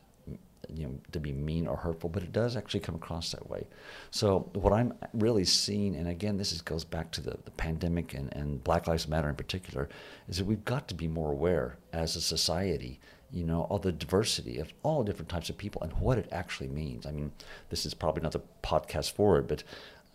you 0.75 0.85
know 0.85 0.95
to 1.11 1.19
be 1.19 1.31
mean 1.31 1.67
or 1.67 1.75
hurtful, 1.75 2.09
but 2.09 2.23
it 2.23 2.31
does 2.31 2.55
actually 2.55 2.79
come 2.79 2.95
across 2.95 3.31
that 3.31 3.49
way. 3.49 3.65
So 4.11 4.49
what 4.53 4.73
I'm 4.73 4.93
really 5.13 5.45
seeing, 5.45 5.95
and 5.95 6.07
again, 6.07 6.37
this 6.37 6.51
is, 6.51 6.61
goes 6.61 6.83
back 6.83 7.11
to 7.11 7.21
the, 7.21 7.37
the 7.45 7.51
pandemic 7.51 8.13
and, 8.13 8.33
and 8.35 8.63
Black 8.63 8.87
Lives 8.87 9.07
Matter 9.07 9.29
in 9.29 9.35
particular, 9.35 9.89
is 10.27 10.37
that 10.37 10.45
we've 10.45 10.65
got 10.65 10.87
to 10.87 10.95
be 10.95 11.07
more 11.07 11.31
aware 11.31 11.77
as 11.91 12.15
a 12.15 12.21
society 12.21 12.99
you 13.33 13.43
know, 13.43 13.61
all 13.63 13.79
the 13.79 13.91
diversity 13.91 14.59
of 14.59 14.71
all 14.83 15.03
different 15.03 15.27
types 15.27 15.49
of 15.49 15.57
people 15.57 15.81
and 15.81 15.91
what 15.93 16.19
it 16.19 16.29
actually 16.31 16.69
means. 16.69 17.07
I 17.07 17.11
mean, 17.11 17.31
this 17.71 17.83
is 17.83 17.95
probably 17.95 18.21
not 18.21 18.31
the 18.31 18.41
podcast 18.61 19.13
for 19.13 19.39
it, 19.39 19.47
but 19.47 19.63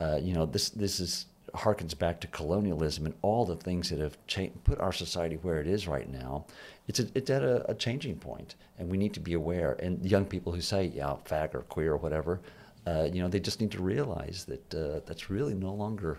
uh, 0.01 0.21
you 0.23 0.33
know, 0.33 0.47
this 0.47 0.71
this 0.71 1.01
is 1.01 1.27
harkens 1.55 1.97
back 1.99 2.21
to 2.21 2.27
colonialism 2.29 3.07
and 3.07 3.15
all 3.23 3.45
the 3.45 3.57
things 3.57 3.91
that 3.91 3.99
have 3.99 4.17
cha- 4.27 4.55
put 4.65 4.79
our 4.81 4.93
society 4.93 5.37
where 5.37 5.61
it 5.61 5.67
is 5.67 5.89
right 5.89 6.11
now. 6.11 6.47
It's, 6.87 7.01
a, 7.01 7.07
it's 7.15 7.31
at 7.31 7.43
a, 7.43 7.71
a, 7.71 7.75
changing 7.75 8.17
point, 8.17 8.55
and 8.79 8.91
we 8.91 8.97
need 8.97 9.15
to 9.15 9.21
be 9.21 9.35
aware. 9.35 9.73
And 9.81 10.05
young 10.05 10.25
people 10.25 10.53
who 10.53 10.61
say, 10.61 10.87
yeah, 10.87 11.17
fag 11.25 11.55
or 11.55 11.63
queer 11.63 11.93
or 11.93 11.97
whatever, 11.97 12.41
uh, 12.87 13.09
you 13.13 13.21
know, 13.21 13.29
they 13.29 13.41
just 13.41 13.61
need 13.61 13.71
to 13.73 13.83
realize 13.83 14.47
that 14.47 14.75
uh, 14.75 15.01
that's 15.07 15.29
really 15.29 15.55
no 15.55 15.73
longer 15.73 16.19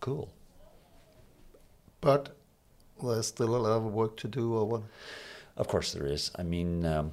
cool. 0.00 0.32
But 2.00 2.36
there's 3.02 3.26
still 3.26 3.56
a 3.56 3.58
lot 3.58 3.76
of 3.76 3.84
work 3.84 4.16
to 4.18 4.28
do, 4.28 4.54
or 4.54 4.64
what? 4.64 4.82
Of 5.56 5.68
course, 5.68 5.92
there 5.92 6.06
is. 6.06 6.30
I 6.36 6.42
mean, 6.42 6.84
um, 6.84 7.12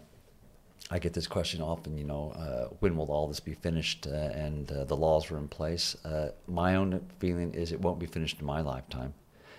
I 0.92 1.00
get 1.00 1.14
this 1.14 1.28
question 1.28 1.62
often, 1.62 1.98
you 1.98 2.04
know, 2.04 2.32
uh, 2.32 2.74
when 2.80 2.98
will 2.98 3.12
all 3.12 3.28
this 3.28 3.40
be 3.40 3.54
finished 3.54 4.06
uh, 4.06 4.12
and 4.12 4.72
uh, 4.72 4.84
the 4.84 4.96
laws 4.96 5.32
are 5.32 5.38
in 5.38 5.48
place? 5.48 5.96
Uh, 6.04 6.32
my 6.48 6.76
own 6.76 7.04
feeling 7.20 7.54
is 7.54 7.72
it 7.72 7.80
won't 7.80 8.00
be 8.00 8.06
finished 8.06 8.40
in 8.40 8.46
my 8.46 8.62
lifetime. 8.62 9.14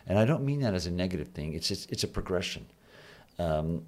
And 0.06 0.18
I 0.18 0.26
don't 0.26 0.44
mean 0.44 0.60
that 0.60 0.74
as 0.74 0.86
a 0.86 0.90
negative 0.90 1.28
thing, 1.28 1.54
it's, 1.54 1.68
just, 1.68 1.90
it's 1.90 2.04
a 2.04 2.08
progression. 2.08 2.66
Um, 3.38 3.84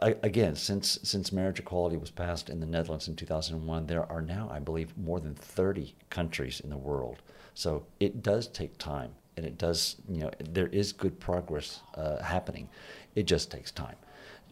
I, 0.00 0.16
again, 0.22 0.56
since, 0.56 0.98
since 1.02 1.30
marriage 1.30 1.58
equality 1.58 1.96
was 1.96 2.10
passed 2.10 2.48
in 2.48 2.60
the 2.60 2.66
Netherlands 2.66 3.08
in 3.08 3.16
2001, 3.16 3.86
there 3.86 4.10
are 4.10 4.22
now, 4.22 4.48
I 4.50 4.58
believe, 4.58 4.96
more 4.96 5.20
than 5.20 5.34
30 5.34 5.94
countries 6.10 6.60
in 6.60 6.70
the 6.70 6.76
world. 6.76 7.18
So 7.54 7.84
it 8.00 8.22
does 8.22 8.48
take 8.48 8.76
time 8.78 9.12
and 9.36 9.44
it 9.44 9.58
does, 9.58 9.96
you 10.08 10.20
know, 10.20 10.30
there 10.50 10.68
is 10.68 10.92
good 10.92 11.20
progress 11.20 11.80
uh, 11.94 12.22
happening. 12.22 12.68
It 13.14 13.24
just 13.24 13.50
takes 13.50 13.70
time 13.70 13.96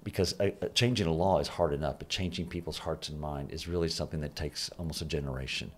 because 0.05 0.35
a, 0.39 0.53
a 0.61 0.69
changing 0.69 1.07
a 1.07 1.13
law 1.13 1.39
is 1.41 1.49
hard 1.49 1.73
enough, 1.73 1.99
but 1.99 2.09
changing 2.09 2.47
people's 2.47 2.79
hearts 2.79 3.09
and 3.09 3.19
mind 3.19 3.51
is 3.51 3.67
really 3.67 3.89
something 3.89 4.21
that 4.21 4.37
takes 4.37 4.69
almost 4.79 5.03
a 5.03 5.05
generation. 5.05 5.73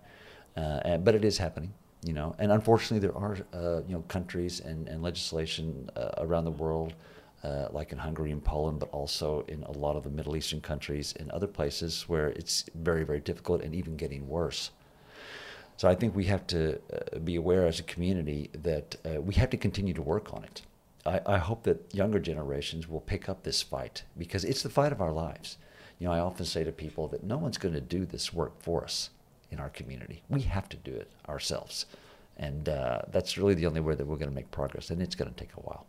Uh, 0.57 0.81
and, 0.85 1.05
but 1.05 1.15
it 1.15 1.25
is 1.25 1.39
happening, 1.39 1.73
you 2.03 2.13
know. 2.13 2.35
And 2.39 2.51
unfortunately, 2.51 2.99
there 2.99 3.17
are 3.17 3.37
uh, 3.55 3.83
you 3.87 3.95
know 3.95 4.03
countries 4.09 4.61
and, 4.61 4.89
and 4.89 5.03
legislation 5.03 5.91
uh, 5.97 6.11
around 6.19 6.45
the 6.45 6.51
world, 6.51 6.95
uh, 7.45 7.69
like 7.71 7.93
in 7.93 7.99
Hungary 7.99 8.33
and 8.33 8.43
Poland, 8.43 8.81
but 8.81 8.91
also 8.91 9.45
in 9.49 9.63
a 9.63 9.73
lot 9.73 9.97
of 9.97 10.03
the 10.03 10.11
Middle 10.11 10.37
Eastern 10.37 10.61
countries 10.61 11.15
and 11.19 11.31
other 11.31 11.47
places 11.47 12.09
where 12.09 12.29
it's 12.29 12.65
very 12.75 13.05
very 13.05 13.21
difficult 13.21 13.63
and 13.63 13.75
even 13.75 13.97
getting 13.97 14.27
worse. 14.29 14.71
So 15.77 15.89
I 15.89 15.95
think 15.95 16.17
we 16.17 16.25
have 16.25 16.47
to 16.49 16.77
uh, 16.77 17.19
be 17.19 17.37
aware 17.37 17.67
as 17.67 17.81
a 17.81 17.83
community 17.83 18.51
that 18.63 18.97
uh, 19.05 19.21
we 19.21 19.35
have 19.35 19.51
to 19.51 19.59
continue 19.59 19.93
to 19.93 20.03
work 20.03 20.33
on 20.33 20.43
it. 20.43 20.63
I, 21.07 21.21
I 21.27 21.39
hope 21.39 21.63
that 21.65 21.95
younger 21.95 22.19
generations 22.19 22.89
will 22.89 23.01
pick 23.01 23.29
up 23.29 23.43
this 23.43 23.63
fight 23.63 24.05
because 24.19 24.45
it's 24.45 24.63
the 24.63 24.69
fight 24.69 24.93
of 24.93 25.01
our 25.01 25.13
lives. 25.13 25.59
You 25.99 26.07
know, 26.07 26.13
I 26.13 26.19
often 26.19 26.45
say 26.45 26.65
to 26.65 26.73
people 26.73 27.09
that 27.09 27.25
no 27.25 27.39
one's 27.39 27.59
going 27.59 27.75
to 27.75 27.81
do 27.81 28.05
this 28.05 28.33
work 28.33 28.61
for 28.63 28.85
us 28.85 29.11
in 29.51 29.61
our 29.61 29.71
community. 29.71 30.23
We 30.29 30.43
have 30.43 30.69
to 30.71 30.77
do 30.77 30.93
it 30.93 31.11
ourselves. 31.29 31.87
And 32.37 32.69
uh, 32.69 33.03
that's 33.13 33.39
really 33.39 33.55
the 33.55 33.67
only 33.67 33.81
way 33.81 33.95
that 33.95 34.07
we're 34.07 34.17
going 34.17 34.29
to 34.29 34.35
make 34.35 34.51
progress, 34.51 34.91
and 34.91 35.01
it's 35.01 35.15
going 35.15 35.33
to 35.33 35.37
take 35.37 35.55
a 35.57 35.61
while. 35.61 35.87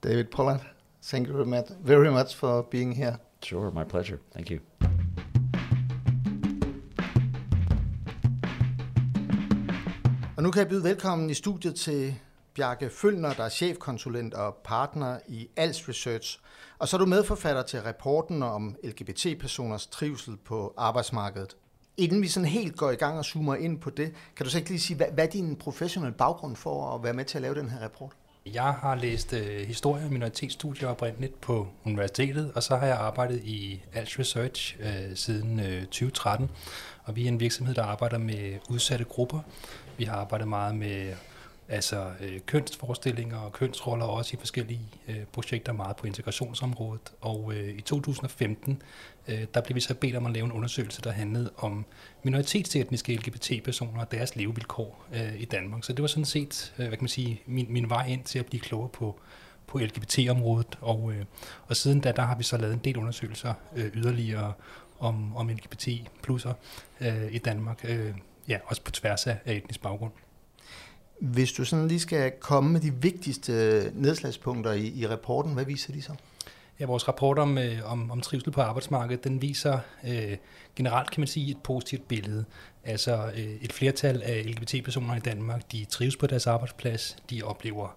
David 0.00 0.30
Pollard, 0.30 0.62
thank 1.02 1.28
you 1.28 1.64
very 1.84 2.10
much 2.10 2.34
for 2.34 2.64
being 2.64 2.92
here. 2.92 3.20
Sure, 3.42 3.70
my 3.70 3.84
pleasure. 3.84 4.20
Thank 4.32 4.50
you. 4.50 4.60
Og 10.36 10.42
nu 10.42 10.50
kan 10.50 10.60
jeg 10.60 10.68
byde 10.68 10.84
velkommen 10.84 11.30
i 11.30 11.34
studiet 11.34 11.74
til 11.74 12.14
Bjarke 12.58 12.90
Følner, 12.90 13.32
der 13.32 13.44
er 13.44 13.48
chefkonsulent 13.48 14.34
og 14.34 14.56
partner 14.64 15.18
i 15.28 15.48
Als 15.56 15.88
Research. 15.88 16.40
Og 16.78 16.88
så 16.88 16.96
er 16.96 16.98
du 16.98 17.06
medforfatter 17.06 17.62
til 17.62 17.80
rapporten 17.80 18.42
om 18.42 18.76
LGBT-personers 18.84 19.86
trivsel 19.86 20.36
på 20.36 20.74
arbejdsmarkedet. 20.76 21.56
Inden 21.96 22.22
vi 22.22 22.28
sådan 22.28 22.48
helt 22.48 22.76
går 22.76 22.90
i 22.90 22.94
gang 22.94 23.18
og 23.18 23.24
zoomer 23.24 23.54
ind 23.54 23.80
på 23.80 23.90
det, 23.90 24.12
kan 24.36 24.44
du 24.44 24.50
så 24.50 24.58
ikke 24.58 24.70
lige 24.70 24.80
sige, 24.80 24.96
hvad, 24.96 25.06
hvad 25.12 25.24
er 25.24 25.30
din 25.30 25.56
professionelle 25.56 26.16
baggrund 26.16 26.56
for 26.56 26.94
at 26.94 27.02
være 27.02 27.12
med 27.12 27.24
til 27.24 27.38
at 27.38 27.42
lave 27.42 27.54
den 27.54 27.70
her 27.70 27.82
rapport? 27.82 28.12
Jeg 28.46 28.72
har 28.72 28.94
læst 28.94 29.32
øh, 29.32 29.66
historie 29.66 30.04
og 30.04 30.12
minoritetsstudier 30.12 30.88
oprindeligt 30.88 31.40
på 31.40 31.68
universitetet, 31.84 32.52
og 32.54 32.62
så 32.62 32.76
har 32.76 32.86
jeg 32.86 32.96
arbejdet 32.96 33.40
i 33.44 33.82
Als 33.92 34.18
Research 34.18 34.76
øh, 34.80 35.16
siden 35.16 35.60
øh, 35.60 35.82
2013. 35.82 36.50
Og 37.04 37.16
vi 37.16 37.24
er 37.24 37.28
en 37.28 37.40
virksomhed, 37.40 37.74
der 37.74 37.82
arbejder 37.82 38.18
med 38.18 38.58
udsatte 38.68 39.04
grupper. 39.04 39.40
Vi 39.96 40.04
har 40.04 40.16
arbejdet 40.16 40.48
meget 40.48 40.76
med 40.76 41.14
altså 41.68 42.10
øh, 42.20 42.40
kønsforestillinger 42.46 43.38
og 43.38 43.52
kønsroller 43.52 44.06
også 44.06 44.36
i 44.36 44.38
forskellige 44.38 44.80
øh, 45.08 45.24
projekter 45.32 45.72
meget 45.72 45.96
på 45.96 46.06
integrationsområdet. 46.06 47.12
Og 47.20 47.52
øh, 47.54 47.68
i 47.78 47.80
2015, 47.80 48.82
øh, 49.28 49.44
der 49.54 49.60
blev 49.60 49.74
vi 49.74 49.80
så 49.80 49.94
bedt 49.94 50.16
om 50.16 50.26
at 50.26 50.32
lave 50.32 50.44
en 50.44 50.52
undersøgelse, 50.52 51.02
der 51.02 51.10
handlede 51.10 51.50
om 51.56 51.84
minoritetsetniske 52.22 53.14
LGBT-personer 53.14 54.00
og 54.00 54.12
deres 54.12 54.36
levevilkår 54.36 55.06
øh, 55.14 55.40
i 55.40 55.44
Danmark. 55.44 55.84
Så 55.84 55.92
det 55.92 56.02
var 56.02 56.08
sådan 56.08 56.24
set, 56.24 56.74
øh, 56.78 56.86
hvad 56.86 56.96
kan 56.96 57.04
man 57.04 57.08
sige, 57.08 57.42
min, 57.46 57.66
min 57.70 57.90
vej 57.90 58.06
ind 58.06 58.24
til 58.24 58.38
at 58.38 58.46
blive 58.46 58.60
klogere 58.60 58.88
på, 58.88 59.20
på 59.66 59.78
LGBT-området. 59.78 60.78
Og, 60.80 61.12
øh, 61.12 61.24
og 61.66 61.76
siden 61.76 62.00
da, 62.00 62.12
der 62.12 62.22
har 62.22 62.36
vi 62.36 62.42
så 62.42 62.56
lavet 62.56 62.74
en 62.74 62.80
del 62.84 62.96
undersøgelser 62.96 63.54
øh, 63.76 63.90
yderligere 63.94 64.52
om, 64.98 65.36
om 65.36 65.48
LGBT-plusser 65.48 66.52
øh, 67.00 67.32
i 67.32 67.38
Danmark. 67.38 67.84
Øh, 67.84 68.14
ja, 68.48 68.58
også 68.64 68.82
på 68.82 68.90
tværs 68.90 69.26
af 69.26 69.38
etnisk 69.46 69.82
baggrund. 69.82 70.12
Hvis 71.20 71.52
du 71.52 71.64
sådan 71.64 71.88
lige 71.88 72.00
skal 72.00 72.32
komme 72.40 72.70
med 72.72 72.80
de 72.80 72.94
vigtigste 72.94 73.52
nedslagspunkter 73.94 74.72
i, 74.72 74.86
i 74.86 75.06
rapporten, 75.06 75.54
hvad 75.54 75.64
viser 75.64 75.92
de 75.92 76.02
så? 76.02 76.12
Ja, 76.80 76.86
vores 76.86 77.08
rapport 77.08 77.38
om, 77.38 77.58
øh, 77.58 77.92
om, 77.92 78.10
om 78.10 78.20
trivsel 78.20 78.50
på 78.50 78.60
arbejdsmarkedet, 78.60 79.24
den 79.24 79.42
viser 79.42 79.78
øh, 80.08 80.36
generelt, 80.76 81.10
kan 81.10 81.20
man 81.20 81.28
sige, 81.28 81.50
et 81.50 81.62
positivt 81.64 82.08
billede. 82.08 82.44
Altså 82.84 83.30
øh, 83.36 83.54
et 83.62 83.72
flertal 83.72 84.22
af 84.22 84.44
LGBT-personer 84.46 85.16
i 85.16 85.20
Danmark, 85.20 85.72
de 85.72 85.84
trives 85.84 86.16
på 86.16 86.26
deres 86.26 86.46
arbejdsplads, 86.46 87.16
de 87.30 87.42
oplever 87.42 87.96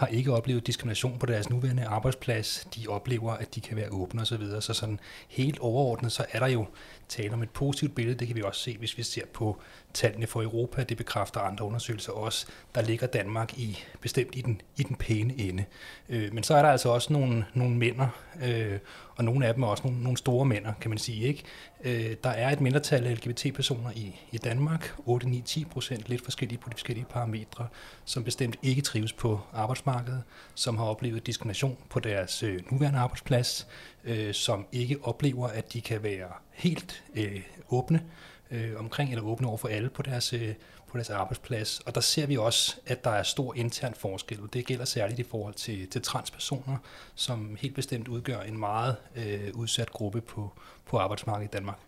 har 0.00 0.06
ikke 0.06 0.32
oplevet 0.32 0.66
diskrimination 0.66 1.18
på 1.18 1.26
deres 1.26 1.50
nuværende 1.50 1.84
arbejdsplads. 1.84 2.68
De 2.76 2.88
oplever, 2.88 3.32
at 3.32 3.54
de 3.54 3.60
kan 3.60 3.76
være 3.76 3.88
åbne 3.90 4.22
osv. 4.22 4.46
Så, 4.46 4.60
så 4.60 4.74
sådan 4.74 5.00
helt 5.28 5.58
overordnet, 5.58 6.12
så 6.12 6.24
er 6.32 6.38
der 6.38 6.46
jo 6.46 6.66
tale 7.10 7.32
om 7.32 7.42
et 7.42 7.50
positivt 7.50 7.94
billede. 7.94 8.18
Det 8.18 8.26
kan 8.26 8.36
vi 8.36 8.42
også 8.42 8.60
se, 8.60 8.76
hvis 8.78 8.98
vi 8.98 9.02
ser 9.02 9.26
på 9.32 9.60
tallene 9.94 10.26
for 10.26 10.42
Europa. 10.42 10.84
Det 10.84 10.96
bekræfter 10.96 11.40
andre 11.40 11.64
undersøgelser 11.64 12.12
også. 12.12 12.46
Der 12.74 12.82
ligger 12.82 13.06
Danmark 13.06 13.58
i 13.58 13.78
bestemt 14.00 14.34
i 14.36 14.40
den, 14.40 14.60
i 14.76 14.82
den 14.82 14.96
pæne 14.96 15.38
ende. 15.38 15.64
Øh, 16.08 16.34
men 16.34 16.42
så 16.42 16.54
er 16.54 16.62
der 16.62 16.68
altså 16.68 16.88
også 16.88 17.12
nogle, 17.12 17.44
nogle 17.54 17.76
mænder, 17.76 18.08
øh, 18.44 18.78
og 19.16 19.24
nogle 19.24 19.46
af 19.46 19.54
dem 19.54 19.62
er 19.62 19.66
også 19.66 19.82
nogle, 19.86 20.02
nogle 20.02 20.18
store 20.18 20.44
mænder, 20.44 20.72
kan 20.80 20.90
man 20.90 20.98
sige. 20.98 21.28
ikke. 21.28 21.44
Øh, 21.84 22.16
der 22.24 22.30
er 22.30 22.50
et 22.50 22.60
mindretal 22.60 23.06
af 23.06 23.14
LGBT-personer 23.14 23.90
i, 23.90 24.20
i 24.32 24.38
Danmark, 24.38 24.94
8-9-10 25.06 25.68
procent, 25.68 26.08
lidt 26.08 26.24
forskellige 26.24 26.58
på 26.58 26.68
de 26.68 26.74
forskellige 26.74 27.06
parametre, 27.10 27.66
som 28.04 28.24
bestemt 28.24 28.56
ikke 28.62 28.82
trives 28.82 29.12
på 29.12 29.40
arbejdsmarkedet, 29.52 30.22
som 30.54 30.76
har 30.76 30.84
oplevet 30.84 31.26
diskrimination 31.26 31.76
på 31.90 32.00
deres 32.00 32.42
øh, 32.42 32.60
nuværende 32.70 32.98
arbejdsplads, 32.98 33.66
øh, 34.04 34.34
som 34.34 34.66
ikke 34.72 34.98
oplever, 35.02 35.48
at 35.48 35.72
de 35.72 35.80
kan 35.80 36.02
være 36.02 36.28
helt 36.52 37.04
øh, 37.14 37.42
åbne 37.70 38.02
øh, 38.50 38.72
omkring, 38.78 39.10
eller 39.10 39.24
åbne 39.24 39.48
over 39.48 39.56
for 39.56 39.68
alle 39.68 39.90
på 39.90 40.02
deres, 40.02 40.32
øh, 40.32 40.54
på 40.86 40.96
deres 40.96 41.10
arbejdsplads. 41.10 41.80
Og 41.80 41.94
der 41.94 42.00
ser 42.00 42.26
vi 42.26 42.36
også, 42.36 42.76
at 42.86 43.04
der 43.04 43.10
er 43.10 43.22
stor 43.22 43.54
intern 43.54 43.94
forskel. 43.94 44.38
Det 44.52 44.66
gælder 44.66 44.84
særligt 44.84 45.20
i 45.20 45.22
forhold 45.22 45.54
til, 45.54 45.90
til 45.90 46.02
transpersoner, 46.02 46.76
som 47.14 47.56
helt 47.60 47.74
bestemt 47.74 48.08
udgør 48.08 48.40
en 48.40 48.58
meget 48.58 48.96
øh, 49.16 49.50
udsat 49.54 49.90
gruppe 49.90 50.20
på, 50.20 50.52
på 50.86 50.98
arbejdsmarkedet 50.98 51.48
i 51.48 51.56
Danmark. 51.56 51.78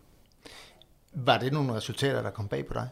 Var 1.13 1.37
det 1.37 1.53
nogle 1.53 1.73
resultater, 1.73 2.21
der 2.21 2.29
kom 2.29 2.47
bag 2.47 2.65
på 2.65 2.73
dig? 2.73 2.89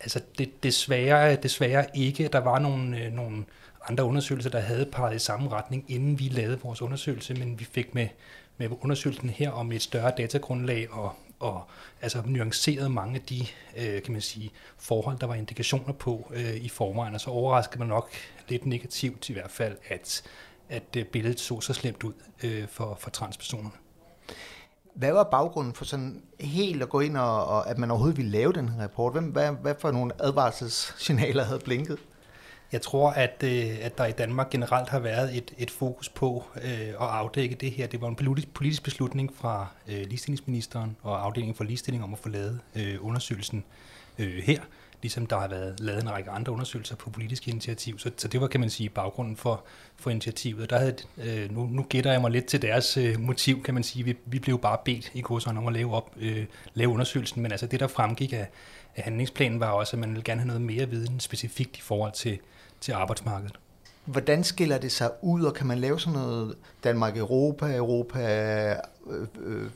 Altså 0.00 0.20
det, 0.38 0.62
desværre, 0.62 1.36
desværre 1.36 1.86
ikke. 1.94 2.28
Der 2.28 2.38
var 2.38 2.58
nogle, 2.58 3.00
øh, 3.00 3.12
nogle 3.12 3.44
andre 3.88 4.04
undersøgelser, 4.04 4.50
der 4.50 4.60
havde 4.60 4.86
peget 4.92 5.16
i 5.16 5.18
samme 5.18 5.48
retning, 5.50 5.84
inden 5.88 6.18
vi 6.18 6.28
lavede 6.28 6.60
vores 6.60 6.82
undersøgelse, 6.82 7.34
men 7.34 7.60
vi 7.60 7.64
fik 7.64 7.94
med, 7.94 8.08
med 8.56 8.68
undersøgelsen 8.80 9.30
her 9.30 9.50
om 9.50 9.72
et 9.72 9.82
større 9.82 10.12
datagrundlag 10.16 10.92
og, 10.92 11.12
og 11.40 11.64
altså 12.02 12.22
nuanceret 12.26 12.90
mange 12.90 13.14
af 13.14 13.20
de 13.20 13.46
øh, 13.76 14.02
kan 14.02 14.12
man 14.12 14.20
sige, 14.20 14.50
forhold, 14.78 15.18
der 15.18 15.26
var 15.26 15.34
indikationer 15.34 15.92
på 15.92 16.32
øh, 16.34 16.56
i 16.56 16.68
forvejen, 16.68 17.14
og 17.14 17.20
så 17.20 17.30
overraskede 17.30 17.78
man 17.78 17.88
nok 17.88 18.10
lidt 18.48 18.66
negativt 18.66 19.28
i 19.28 19.32
hvert 19.32 19.50
fald, 19.50 19.76
at, 19.88 20.22
at 20.68 20.96
øh, 20.96 21.04
billedet 21.04 21.40
så 21.40 21.60
så 21.60 21.72
slemt 21.72 22.04
ud 22.04 22.12
øh, 22.42 22.68
for, 22.68 22.96
for 23.00 23.10
transpersoner. 23.10 23.70
Hvad 24.94 25.12
var 25.12 25.24
baggrunden 25.24 25.74
for 25.74 25.84
sådan 25.84 26.22
helt 26.40 26.82
at 26.82 26.88
gå 26.88 27.00
ind 27.00 27.16
og, 27.16 27.46
og 27.46 27.70
at 27.70 27.78
man 27.78 27.90
overhovedet 27.90 28.16
ville 28.16 28.30
lave 28.30 28.52
den 28.52 28.68
her 28.68 28.82
rapport? 28.82 29.12
Hvem, 29.12 29.24
hvad, 29.24 29.52
hvad 29.52 29.74
for 29.80 29.90
nogle 29.90 30.12
advarselssignaler 30.18 31.44
havde 31.44 31.58
blinket? 31.58 31.98
Jeg 32.72 32.82
tror, 32.82 33.10
at, 33.10 33.42
øh, 33.44 33.76
at 33.82 33.98
der 33.98 34.04
i 34.04 34.12
Danmark 34.12 34.50
generelt 34.50 34.88
har 34.88 34.98
været 34.98 35.36
et, 35.36 35.54
et 35.58 35.70
fokus 35.70 36.08
på 36.08 36.44
øh, 36.62 36.88
at 36.88 36.94
afdække 36.98 37.54
det 37.54 37.70
her. 37.70 37.86
Det 37.86 38.00
var 38.00 38.08
en 38.08 38.16
politisk, 38.16 38.54
politisk 38.54 38.82
beslutning 38.82 39.36
fra 39.36 39.66
øh, 39.88 40.06
ligestillingsministeren 40.06 40.96
og 41.02 41.24
afdelingen 41.24 41.54
for 41.54 41.64
ligestilling 41.64 42.04
om 42.04 42.12
at 42.12 42.18
få 42.18 42.28
lavet 42.28 42.60
øh, 42.76 42.96
undersøgelsen 43.00 43.64
øh, 44.18 44.42
her, 44.42 44.60
ligesom 45.04 45.26
der 45.26 45.38
har 45.38 45.48
været 45.48 45.80
lavet 45.80 46.02
en 46.02 46.10
række 46.10 46.30
andre 46.30 46.52
undersøgelser 46.52 46.96
på 46.96 47.10
politiske 47.10 47.50
initiativ. 47.50 47.98
Så, 47.98 48.10
så 48.16 48.28
det 48.28 48.40
var, 48.40 48.46
kan 48.46 48.60
man 48.60 48.70
sige, 48.70 48.88
baggrunden 48.88 49.36
for, 49.36 49.64
for 49.96 50.10
initiativet. 50.10 50.70
Der 50.70 50.78
havde, 50.78 50.96
øh, 51.18 51.54
nu, 51.54 51.66
nu 51.66 51.82
gætter 51.82 52.12
jeg 52.12 52.20
mig 52.20 52.30
lidt 52.30 52.46
til 52.46 52.62
deres 52.62 52.96
øh, 52.96 53.20
motiv, 53.20 53.62
kan 53.62 53.74
man 53.74 53.82
sige. 53.82 54.04
Vi, 54.04 54.16
vi 54.26 54.38
blev 54.38 54.60
bare 54.60 54.78
bedt 54.84 55.10
i 55.14 55.20
kurserne 55.20 55.58
om 55.58 55.66
at 55.66 55.72
lave, 55.72 55.94
op, 55.94 56.10
øh, 56.16 56.46
lave 56.74 56.90
undersøgelsen, 56.90 57.42
men 57.42 57.52
altså 57.52 57.66
det, 57.66 57.80
der 57.80 57.86
fremgik 57.86 58.32
af, 58.32 58.48
af 58.96 59.02
handlingsplanen, 59.02 59.60
var 59.60 59.70
også, 59.70 59.96
at 59.96 60.00
man 60.00 60.10
ville 60.10 60.22
gerne 60.22 60.40
have 60.40 60.46
noget 60.46 60.62
mere 60.62 60.88
viden 60.88 61.20
specifikt 61.20 61.76
i 61.76 61.80
forhold 61.80 62.12
til, 62.12 62.38
til 62.80 62.92
arbejdsmarkedet. 62.92 63.58
Hvordan 64.04 64.44
skiller 64.44 64.78
det 64.78 64.92
sig 64.92 65.10
ud, 65.22 65.42
og 65.44 65.54
kan 65.54 65.66
man 65.66 65.78
lave 65.78 66.00
sådan 66.00 66.12
noget 66.12 66.54
Danmark-Europa, 66.84 67.76
Europa, 67.76 68.20
øh, 69.06 69.26
øh, 69.40 69.70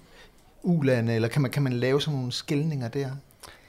ulande, 0.63 1.15
eller 1.15 1.29
kan 1.29 1.43
man, 1.43 1.51
kan 1.51 1.63
man 1.63 1.73
lave 1.73 2.01
sådan 2.01 2.19
nogle 2.19 2.33
skilninger 2.33 2.89
der? 2.89 3.11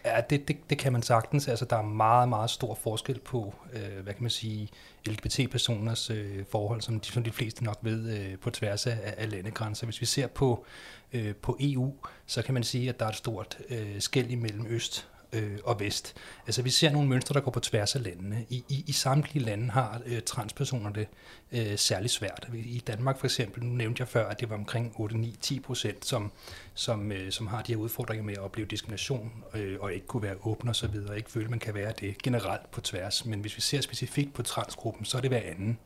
Ja, 0.06 0.22
det, 0.30 0.48
det, 0.48 0.58
det 0.70 0.78
kan 0.78 0.94
man 0.94 1.02
sagtens. 1.02 1.48
Altså, 1.48 1.66
der 1.66 1.78
er 1.78 1.82
meget, 1.82 2.30
meget 2.30 2.50
stor 2.50 2.76
forskel 2.76 3.20
på, 3.20 3.56
øh, 3.74 4.04
hvad 4.04 4.14
kan 4.14 4.24
man 4.24 4.30
sige, 4.30 4.70
LGBT-personers 5.08 6.10
øh, 6.10 6.46
forhold, 6.52 6.82
som 6.82 7.00
de, 7.00 7.12
som 7.12 7.24
de 7.24 7.32
fleste 7.32 7.64
nok 7.64 7.78
ved, 7.82 8.20
øh, 8.20 8.40
på 8.40 8.50
tværs 8.50 8.88
af, 8.88 9.14
af 9.18 9.32
landegrænser. 9.32 9.86
Hvis 9.86 10.02
vi 10.02 10.06
ser 10.06 10.28
på, 10.28 10.66
øh, 11.14 11.36
på 11.36 11.58
EU, 11.60 11.94
så 12.26 12.42
kan 12.42 12.54
man 12.54 12.64
sige, 12.64 12.90
at 12.90 13.00
der 13.00 13.06
er 13.06 13.10
et 13.10 13.16
stort 13.16 13.58
øh, 13.70 14.02
skæld 14.02 14.30
imellem 14.30 14.66
øst 14.70 15.08
øh, 15.34 15.58
og 15.64 15.80
vest. 15.80 16.16
Altså 16.48 16.62
vi 16.62 16.70
ser 16.70 16.92
nogle 16.92 17.10
mønstre, 17.10 17.34
der 17.34 17.40
går 17.40 17.52
på 17.52 17.60
tværs 17.60 17.96
af 17.96 18.04
landene. 18.04 18.46
I, 18.50 18.64
i, 18.70 18.84
i 18.88 18.92
samtlige 18.92 19.46
lande 19.46 19.70
har 19.70 20.02
øh, 20.06 20.22
transpersoner 20.22 20.90
det 20.90 21.08
øh, 21.52 21.78
særlig 21.78 22.10
svært. 22.10 22.50
I 22.54 22.84
Danmark 22.88 23.20
for 23.20 23.28
eksempel, 23.28 23.64
nu 23.64 23.74
nævnte 23.76 24.02
jeg 24.02 24.08
før, 24.08 24.30
at 24.30 24.40
det 24.40 24.50
var 24.50 24.56
omkring 24.56 24.96
8-9-10 25.00 25.62
procent, 25.62 26.06
som, 26.06 26.32
som, 26.74 27.12
øh, 27.12 27.32
som 27.32 27.48
har 27.48 27.62
de 27.62 27.72
her 27.72 27.80
udfordringer 27.80 28.24
med 28.24 28.34
at 28.34 28.40
opleve 28.40 28.68
diskrimination 28.68 29.44
øh, 29.54 29.78
og 29.80 29.94
ikke 29.94 30.08
kunne 30.08 30.24
være 30.24 30.36
åbne 30.44 30.70
osv., 30.70 30.96
og 31.10 31.18
ikke 31.18 31.32
føle, 31.32 31.46
at 31.46 31.50
man 31.50 31.60
kan 31.60 31.74
være 31.74 31.94
det 32.00 32.18
generelt 32.24 32.72
på 32.72 32.82
tværs. 32.82 33.26
Men 33.26 33.40
hvis 33.40 33.56
vi 33.56 33.62
ser 33.62 33.82
specifikt 33.82 34.34
på 34.34 34.44
transgruppen, 34.44 35.06
så 35.06 35.18
er 35.18 35.22
det 35.22 35.30
hver 35.30 35.42
anden. 35.46 35.78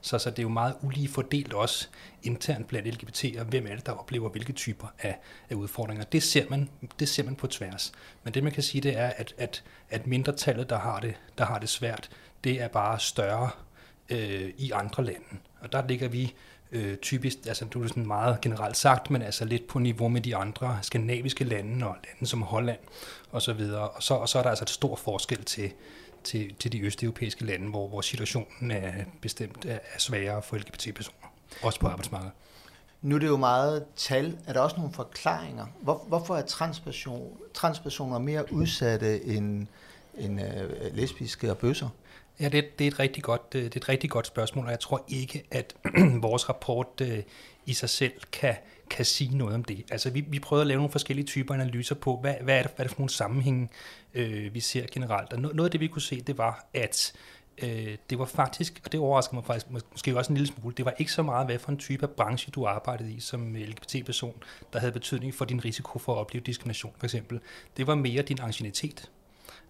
Så, 0.00 0.18
så 0.18 0.30
det 0.30 0.38
er 0.38 0.42
jo 0.42 0.48
meget 0.48 0.74
ulige 0.82 1.08
fordelt 1.08 1.52
også 1.52 1.88
internt 2.22 2.66
blandt 2.66 2.88
LGBT'er, 2.88 3.42
hvem 3.42 3.66
er 3.66 3.74
det, 3.74 3.86
der 3.86 3.92
oplever 3.92 4.28
hvilke 4.28 4.52
typer 4.52 4.86
af, 4.98 5.18
af 5.50 5.54
udfordringer. 5.54 6.04
Det 6.04 6.22
ser, 6.22 6.44
man, 6.50 6.68
det 6.98 7.08
ser 7.08 7.24
man 7.24 7.36
på 7.36 7.46
tværs. 7.46 7.92
Men 8.24 8.34
det 8.34 8.42
man 8.42 8.52
kan 8.52 8.62
sige, 8.62 8.80
det 8.80 8.98
er, 8.98 9.06
at, 9.16 9.34
at, 9.38 9.62
at 9.90 10.06
mindretallet, 10.06 10.70
der 10.70 10.78
har, 10.78 11.00
det, 11.00 11.14
der 11.38 11.44
har 11.44 11.58
det 11.58 11.68
svært, 11.68 12.10
det 12.44 12.60
er 12.60 12.68
bare 12.68 13.00
større 13.00 13.50
øh, 14.10 14.50
i 14.58 14.70
andre 14.70 15.04
lande. 15.04 15.26
Og 15.60 15.72
der 15.72 15.86
ligger 15.86 16.08
vi 16.08 16.34
øh, 16.72 16.96
typisk, 16.96 17.38
altså 17.46 17.64
du 17.64 17.82
er 17.82 17.88
sådan 17.88 18.06
meget 18.06 18.40
generelt 18.40 18.76
sagt, 18.76 19.10
men 19.10 19.22
altså 19.22 19.44
lidt 19.44 19.66
på 19.66 19.78
niveau 19.78 20.08
med 20.08 20.20
de 20.20 20.36
andre 20.36 20.78
skandinaviske 20.82 21.44
lande 21.44 21.86
og 21.86 21.96
lande 22.04 22.26
som 22.26 22.42
Holland 22.42 22.78
og 23.30 23.42
så 23.42 23.52
videre. 23.52 23.88
Og 23.88 24.02
så, 24.02 24.14
og 24.14 24.28
så 24.28 24.38
er 24.38 24.42
der 24.42 24.50
altså 24.50 24.64
et 24.64 24.70
stor 24.70 24.96
forskel 24.96 25.44
til, 25.44 25.72
til, 26.24 26.54
til 26.54 26.72
de 26.72 26.80
østeuropæiske 26.80 27.44
lande, 27.44 27.70
hvor, 27.70 27.88
hvor 27.88 28.00
situationen 28.00 28.70
er 28.70 28.92
bestemt 29.20 29.64
er, 29.64 29.78
er 29.94 29.98
sværere 29.98 30.42
for 30.42 30.56
LGBT-personer, 30.56 31.28
også 31.62 31.80
på 31.80 31.86
arbejdsmarkedet. 31.86 32.32
Nu 33.02 33.14
er 33.14 33.18
det 33.18 33.26
jo 33.26 33.36
meget 33.36 33.84
tal. 33.96 34.38
Er 34.46 34.52
der 34.52 34.60
også 34.60 34.76
nogle 34.76 34.92
forklaringer? 34.92 35.66
Hvor, 35.80 36.04
hvorfor 36.08 36.36
er 36.36 36.42
transperson, 36.42 37.36
transpersoner 37.54 38.18
mere 38.18 38.52
udsatte 38.52 39.24
end, 39.24 39.66
end 40.18 40.40
uh, 40.40 40.96
lesbiske 40.96 41.50
og 41.50 41.58
bøsser? 41.58 41.88
Ja, 42.40 42.48
det, 42.48 42.78
det, 42.78 42.84
er 42.84 42.88
et 42.88 42.98
rigtig 42.98 43.22
godt, 43.22 43.42
øh, 43.54 43.64
det 43.64 43.74
er 43.74 43.80
et 43.80 43.88
rigtig 43.88 44.10
godt 44.10 44.26
spørgsmål, 44.26 44.64
og 44.64 44.70
jeg 44.70 44.80
tror 44.80 45.04
ikke, 45.08 45.44
at 45.50 45.74
vores 46.26 46.48
rapport 46.48 47.00
øh, 47.02 47.18
i 47.66 47.72
sig 47.72 47.88
selv 47.88 48.12
kan, 48.32 48.54
kan 48.90 49.04
sige 49.04 49.38
noget 49.38 49.54
om 49.54 49.64
det. 49.64 49.84
Altså, 49.90 50.10
vi, 50.10 50.20
vi 50.20 50.38
prøvede 50.38 50.62
at 50.62 50.66
lave 50.66 50.76
nogle 50.76 50.92
forskellige 50.92 51.26
typer 51.26 51.54
analyser 51.54 51.94
på, 51.94 52.16
hvad, 52.16 52.34
hvad, 52.40 52.58
er, 52.58 52.62
det, 52.62 52.72
hvad 52.76 52.84
er 52.84 52.88
det 52.88 52.94
for 52.94 53.00
nogle 53.00 53.10
sammenhænge, 53.10 53.68
øh, 54.14 54.54
vi 54.54 54.60
ser 54.60 54.86
generelt. 54.92 55.32
Og 55.32 55.40
noget 55.40 55.64
af 55.64 55.70
det, 55.70 55.80
vi 55.80 55.86
kunne 55.86 56.02
se, 56.02 56.20
det 56.20 56.38
var, 56.38 56.66
at 56.74 57.12
øh, 57.62 57.96
det 58.10 58.18
var 58.18 58.24
faktisk, 58.24 58.80
og 58.84 58.92
det 58.92 59.00
overrasker 59.00 59.34
mig 59.34 59.44
faktisk 59.44 59.66
måske 59.70 60.16
også 60.16 60.32
en 60.32 60.36
lille 60.36 60.52
smule, 60.54 60.74
det 60.76 60.84
var 60.84 60.94
ikke 60.98 61.12
så 61.12 61.22
meget, 61.22 61.46
hvad 61.46 61.58
for 61.58 61.70
en 61.70 61.78
type 61.78 62.06
af 62.06 62.10
branche 62.10 62.50
du 62.50 62.66
arbejdede 62.66 63.12
i 63.12 63.20
som 63.20 63.54
LGBT-person, 63.54 64.42
der 64.72 64.78
havde 64.78 64.92
betydning 64.92 65.34
for 65.34 65.44
din 65.44 65.64
risiko 65.64 65.98
for 65.98 66.14
at 66.14 66.18
opleve 66.18 66.44
diskrimination, 66.46 66.92
for 66.98 67.06
eksempel. 67.06 67.40
Det 67.76 67.86
var 67.86 67.94
mere 67.94 68.22
din 68.22 68.38
ancienitet 68.40 69.10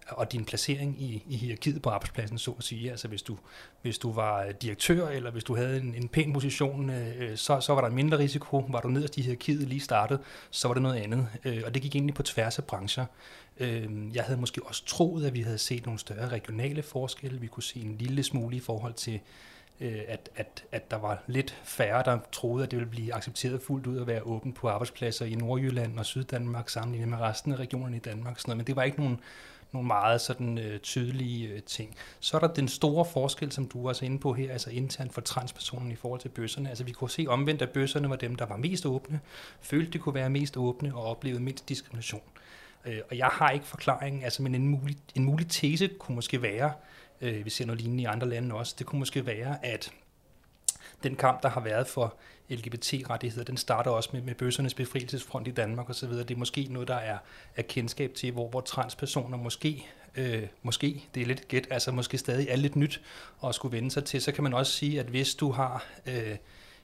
og 0.07 0.31
din 0.31 0.45
placering 0.45 1.01
i, 1.01 1.23
i 1.27 1.35
hierarkiet 1.35 1.81
på 1.81 1.89
arbejdspladsen, 1.89 2.37
så 2.37 2.51
at 2.51 2.63
sige. 2.63 2.91
Altså 2.91 3.07
hvis 3.07 3.21
du, 3.21 3.37
hvis 3.81 3.97
du 3.97 4.11
var 4.11 4.43
øh, 4.43 4.53
direktør, 4.61 5.07
eller 5.07 5.31
hvis 5.31 5.43
du 5.43 5.55
havde 5.55 5.77
en, 5.77 5.95
en 5.95 6.07
pæn 6.07 6.33
position, 6.33 6.89
øh, 6.89 7.21
øh 7.21 7.37
så, 7.37 7.59
så 7.59 7.73
var 7.73 7.81
der 7.81 7.87
en 7.87 7.95
mindre 7.95 8.17
risiko. 8.17 8.65
Var 8.69 8.81
du 8.81 8.87
nederst 8.87 9.17
i 9.17 9.21
hierarkiet 9.21 9.67
lige 9.67 9.79
startet, 9.79 10.19
så 10.51 10.67
var 10.67 10.73
det 10.73 10.83
noget 10.83 11.01
andet. 11.01 11.27
Øh, 11.45 11.61
og 11.65 11.73
det 11.73 11.81
gik 11.81 11.95
egentlig 11.95 12.15
på 12.15 12.23
tværs 12.23 12.57
af 12.59 12.63
brancher. 12.63 13.05
Øh, 13.59 14.15
jeg 14.15 14.23
havde 14.23 14.39
måske 14.39 14.61
også 14.65 14.85
troet, 14.85 15.25
at 15.25 15.33
vi 15.33 15.41
havde 15.41 15.57
set 15.57 15.85
nogle 15.85 15.99
større 15.99 16.29
regionale 16.29 16.83
forskelle. 16.83 17.39
Vi 17.39 17.47
kunne 17.47 17.63
se 17.63 17.79
en 17.79 17.97
lille 17.97 18.23
smule 18.23 18.55
i 18.55 18.59
forhold 18.59 18.93
til, 18.93 19.19
øh, 19.79 20.01
at, 20.07 20.29
at, 20.35 20.63
at 20.71 20.91
der 20.91 20.97
var 20.97 21.23
lidt 21.27 21.61
færre, 21.63 22.03
der 22.05 22.19
troede, 22.31 22.63
at 22.63 22.71
det 22.71 22.79
ville 22.79 22.91
blive 22.91 23.13
accepteret 23.13 23.61
fuldt 23.61 23.87
ud 23.87 24.01
at 24.01 24.07
være 24.07 24.21
åben 24.21 24.53
på 24.53 24.69
arbejdspladser 24.69 25.25
i 25.25 25.35
Nordjylland 25.35 25.99
og 25.99 26.05
Syddanmark 26.05 26.69
sammenlignet 26.69 27.09
med 27.09 27.17
resten 27.17 27.51
af 27.51 27.55
regionerne 27.55 27.97
i 27.97 27.99
Danmark. 27.99 28.39
Sådan 28.39 28.49
noget. 28.49 28.57
Men 28.57 28.67
det 28.67 28.75
var 28.75 28.83
ikke 28.83 28.99
nogen, 28.99 29.19
nogle 29.73 29.87
meget 29.87 30.21
sådan 30.21 30.57
øh, 30.57 30.79
tydelige 30.79 31.47
øh, 31.47 31.63
ting. 31.63 31.95
Så 32.19 32.37
er 32.37 32.41
der 32.41 32.53
den 32.53 32.67
store 32.67 33.05
forskel, 33.05 33.51
som 33.51 33.67
du 33.67 33.87
også 33.87 34.05
er 34.05 34.09
inde 34.09 34.19
på 34.19 34.33
her, 34.33 34.51
altså 34.51 34.69
internt 34.69 35.13
for 35.13 35.21
transpersonen 35.21 35.91
i 35.91 35.95
forhold 35.95 36.21
til 36.21 36.29
bøsserne. 36.29 36.69
Altså 36.69 36.83
vi 36.83 36.91
kunne 36.91 37.09
se 37.09 37.25
omvendt, 37.29 37.61
at 37.61 37.69
bøsserne 37.69 38.09
var 38.09 38.15
dem, 38.15 38.35
der 38.35 38.45
var 38.45 38.57
mest 38.57 38.85
åbne, 38.85 39.19
følte, 39.61 39.91
de 39.91 39.97
kunne 39.97 40.15
være 40.15 40.29
mest 40.29 40.57
åbne 40.57 40.95
og 40.95 41.03
oplevede 41.03 41.43
mindst 41.43 41.69
diskrimination. 41.69 42.21
Øh, 42.85 42.99
og 43.09 43.17
jeg 43.17 43.27
har 43.27 43.49
ikke 43.49 43.65
forklaringen, 43.65 44.23
altså, 44.23 44.43
men 44.43 44.55
en 44.55 44.67
mulig, 44.67 44.97
en 45.15 45.23
mulig 45.23 45.47
tese 45.49 45.87
kunne 45.87 46.15
måske 46.15 46.41
være, 46.41 46.73
øh, 47.21 47.45
vi 47.45 47.49
ser 47.49 47.65
noget 47.65 47.81
lignende 47.81 48.03
i 48.03 48.05
andre 48.05 48.29
lande 48.29 48.55
også, 48.55 48.75
det 48.79 48.85
kunne 48.85 48.99
måske 48.99 49.25
være, 49.25 49.65
at 49.65 49.91
den 51.03 51.15
kamp, 51.15 51.43
der 51.43 51.49
har 51.49 51.61
været 51.61 51.87
for 51.87 52.15
LGBT-rettigheder, 52.49 53.43
den 53.43 53.57
starter 53.57 53.91
også 53.91 54.09
med, 54.13 54.21
med 54.21 54.35
bøssernes 54.35 54.73
befrielsesfront 54.73 55.47
i 55.47 55.51
Danmark 55.51 55.89
osv. 55.89 56.09
Det 56.09 56.31
er 56.31 56.35
måske 56.35 56.67
noget, 56.69 56.87
der 56.87 56.95
er, 56.95 57.17
er 57.55 57.61
kendskab 57.61 58.13
til, 58.13 58.31
hvor, 58.31 58.49
hvor 58.49 58.61
transpersoner 58.61 59.37
måske, 59.37 59.85
øh, 60.15 60.43
måske, 60.63 61.03
det 61.15 61.21
er 61.21 61.25
lidt 61.25 61.47
gæt, 61.47 61.67
altså 61.69 61.91
måske 61.91 62.17
stadig 62.17 62.47
er 62.49 62.55
lidt 62.55 62.75
nyt 62.75 63.01
at 63.45 63.55
skulle 63.55 63.77
vende 63.77 63.91
sig 63.91 64.05
til. 64.05 64.21
Så 64.21 64.31
kan 64.31 64.43
man 64.43 64.53
også 64.53 64.71
sige, 64.71 64.99
at 64.99 65.05
hvis 65.05 65.35
du 65.35 65.51
har 65.51 65.85
øh, 66.05 66.37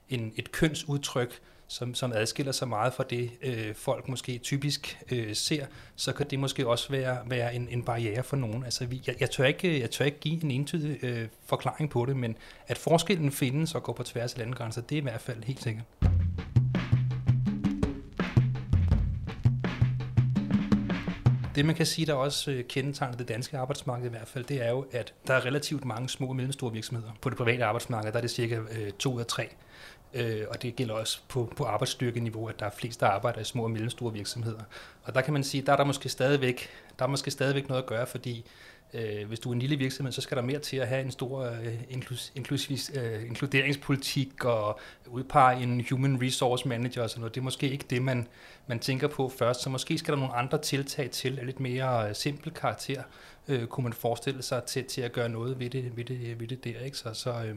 en, 0.10 0.34
et 0.36 0.52
kønsudtryk, 0.52 1.40
som, 1.70 1.96
som 1.96 2.12
adskiller 2.16 2.52
sig 2.52 2.68
meget 2.68 2.94
fra 2.94 3.04
det, 3.10 3.32
øh, 3.42 3.76
folk 3.76 4.08
måske 4.08 4.38
typisk 4.38 5.00
øh, 5.12 5.36
ser, 5.36 5.66
så 5.96 6.14
kan 6.14 6.26
det 6.30 6.40
måske 6.40 6.68
også 6.68 6.90
være, 6.90 7.18
være 7.26 7.56
en, 7.56 7.68
en 7.72 7.84
barriere 7.84 8.24
for 8.24 8.38
nogen. 8.38 8.64
Altså, 8.64 8.86
vi, 8.86 9.02
jeg, 9.08 9.16
jeg, 9.20 9.30
tør 9.30 9.46
ikke, 9.46 9.80
jeg 9.80 9.92
tør 9.92 10.06
ikke 10.06 10.20
give 10.20 10.44
en 10.44 10.52
entydig 10.52 11.04
øh, 11.04 11.28
forklaring 11.46 11.90
på 11.90 12.06
det, 12.06 12.18
men 12.18 12.36
at 12.68 12.78
forskellen 12.78 13.32
findes 13.32 13.76
og 13.76 13.84
går 13.84 13.94
på 13.94 14.04
tværs 14.04 14.34
af 14.34 14.40
landegrænser, 14.40 14.82
det 14.82 14.96
er 14.96 15.00
i 15.00 15.04
hvert 15.04 15.22
fald 15.22 15.44
helt 15.44 15.64
sikkert. 15.64 15.86
Det 21.56 21.66
man 21.66 21.76
kan 21.76 21.86
sige, 21.86 22.06
der 22.06 22.14
også 22.14 22.52
øh, 22.52 22.64
kendetegner 22.64 23.18
det 23.18 23.28
danske 23.28 23.58
arbejdsmarked 23.58 24.06
i 24.06 24.10
hvert 24.10 24.28
fald, 24.28 24.46
det 24.46 24.66
er 24.66 24.70
jo, 24.70 24.86
at 24.92 25.14
der 25.28 25.34
er 25.34 25.46
relativt 25.46 25.86
mange 25.86 26.10
små 26.10 26.28
og 26.28 26.36
mellemstore 26.36 26.74
virksomheder. 26.74 27.12
På 27.22 27.30
det 27.30 27.38
private 27.38 27.66
arbejdsmarked 27.66 28.12
der 28.12 28.18
er 28.18 28.22
det 28.22 28.32
cirka 28.32 28.56
øh, 28.56 28.92
to 28.92 29.14
ud 29.14 29.20
af 29.20 29.26
tre 29.26 29.50
øh, 30.14 30.46
og 30.50 30.62
det 30.62 30.76
gælder 30.76 30.94
også 30.94 31.20
på, 31.28 31.54
på 31.58 31.64
arbejdsstyrkeniveau, 31.64 32.48
at 32.48 32.60
der 32.60 32.66
er 32.66 32.70
flest, 32.70 33.00
der 33.00 33.08
arbejder 33.08 33.42
i 33.42 33.44
små 33.44 33.64
og 33.64 33.72
mellemstore 33.72 34.14
virksomheder. 34.14 34.64
Og 35.04 35.16
der 35.16 35.22
kan 35.22 35.34
man 35.34 35.44
sige, 35.44 35.62
der 35.62 35.72
er 35.72 35.78
der 35.78 35.84
måske 35.84 36.10
stadigvæk, 36.10 36.70
der 37.00 37.06
er 37.06 37.10
måske 37.10 37.32
stadigvæk 37.32 37.70
noget 37.70 37.82
at 37.82 37.88
gøre, 37.88 38.08
fordi 38.08 38.46
øh, 38.94 39.28
hvis 39.28 39.40
du 39.40 39.50
er 39.50 39.54
en 39.54 39.60
lille 39.60 39.76
virksomhed, 39.76 40.12
så 40.12 40.22
skal 40.22 40.38
der 40.38 40.44
mere 40.44 40.60
til 40.60 40.78
at 40.78 40.88
have 40.88 41.02
en 41.02 41.12
stor 41.12 41.44
øh, 41.44 41.74
inklus, 42.36 42.92
øh, 42.96 43.26
inkluderingspolitik 43.28 44.46
og 44.46 44.80
udpege 45.08 45.64
en 45.64 45.86
human 45.90 46.22
resource 46.22 46.68
manager 46.68 47.04
og 47.04 47.10
sådan 47.10 47.20
noget. 47.22 47.36
Det 47.36 47.42
er 47.42 47.44
måske 47.44 47.70
ikke 47.70 47.86
det, 47.90 48.02
man, 48.02 48.28
man 48.68 48.80
tænker 48.80 49.08
på 49.08 49.30
først, 49.30 49.62
så 49.62 49.70
måske 49.70 49.98
skal 49.98 50.14
der 50.14 50.20
nogle 50.20 50.36
andre 50.36 50.58
tiltag 50.62 51.12
til 51.12 51.40
af 51.40 51.46
lidt 51.46 51.60
mere 51.60 52.10
øh, 52.10 52.16
simpel 52.16 52.54
karakter, 52.54 53.04
øh, 53.48 53.68
kunne 53.68 53.84
man 53.84 53.94
forestille 53.94 54.42
sig 54.42 54.64
til, 54.64 54.86
til 54.86 55.02
at 55.02 55.12
gøre 55.12 55.30
noget 55.30 55.60
ved 55.60 55.70
det, 55.70 55.98
ved 55.98 56.06
det, 56.06 56.40
ved 56.40 56.48
det 56.48 56.64
der. 56.64 56.80
Ikke? 56.80 56.98
Så, 56.98 57.14
så 57.14 57.44
øh, 57.44 57.56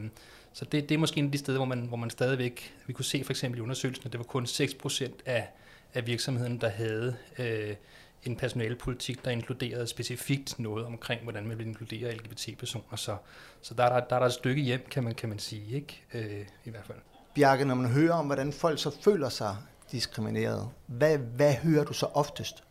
så 0.53 0.65
det, 0.65 0.89
det 0.89 0.95
er 0.95 0.99
måske 0.99 1.19
en 1.19 1.25
af 1.25 1.33
de 1.33 1.39
steder, 1.39 1.59
hvor 1.59 1.67
man, 1.67 1.79
hvor 1.79 1.97
man 1.97 2.11
stadigvæk, 2.11 2.75
vi 2.87 2.93
kunne 2.93 3.05
se 3.05 3.25
for 3.25 3.33
eksempel 3.33 3.59
i 3.59 3.63
undersøgelsen, 3.63 4.07
at 4.07 4.13
det 4.13 4.19
var 4.19 4.25
kun 4.25 4.45
6% 4.45 5.11
af, 5.27 5.49
af 5.95 6.07
virksomheden, 6.07 6.61
der 6.61 6.69
havde 6.69 7.17
øh, 7.39 7.75
en 8.23 8.37
personalepolitik, 8.37 9.25
der 9.25 9.31
inkluderede 9.31 9.87
specifikt 9.87 10.59
noget 10.59 10.87
omkring, 10.87 11.23
hvordan 11.23 11.47
man 11.47 11.59
vil 11.59 11.67
inkludere 11.67 12.15
LGBT-personer. 12.15 12.97
Så, 12.97 13.17
så 13.63 13.75
der, 13.75 13.85
er 13.85 14.01
der, 14.01 14.07
der 14.07 14.17
er 14.17 14.21
der 14.21 14.27
et 14.27 14.33
stykke 14.33 14.63
hjem, 14.63 14.87
kan 14.91 15.05
man, 15.05 15.15
kan 15.15 15.29
man 15.29 15.39
sige, 15.39 15.77
ikke? 15.77 16.03
Øh, 16.15 16.47
i 16.65 16.71
hvert 16.71 16.87
fald. 16.87 16.99
Bjarke, 17.35 17.65
når 17.65 17.75
man 17.75 17.91
hører 17.91 18.15
om, 18.15 18.27
hvordan 18.27 18.53
folk 18.53 18.79
så 18.79 18.91
føler 19.05 19.29
sig 19.29 19.57
diskrimineret, 19.93 20.69
hvad, 20.87 21.19
hvad 21.19 21.55
hører 21.55 21.85
du 21.85 21.93
så 21.93 22.07
oftest? 22.07 22.65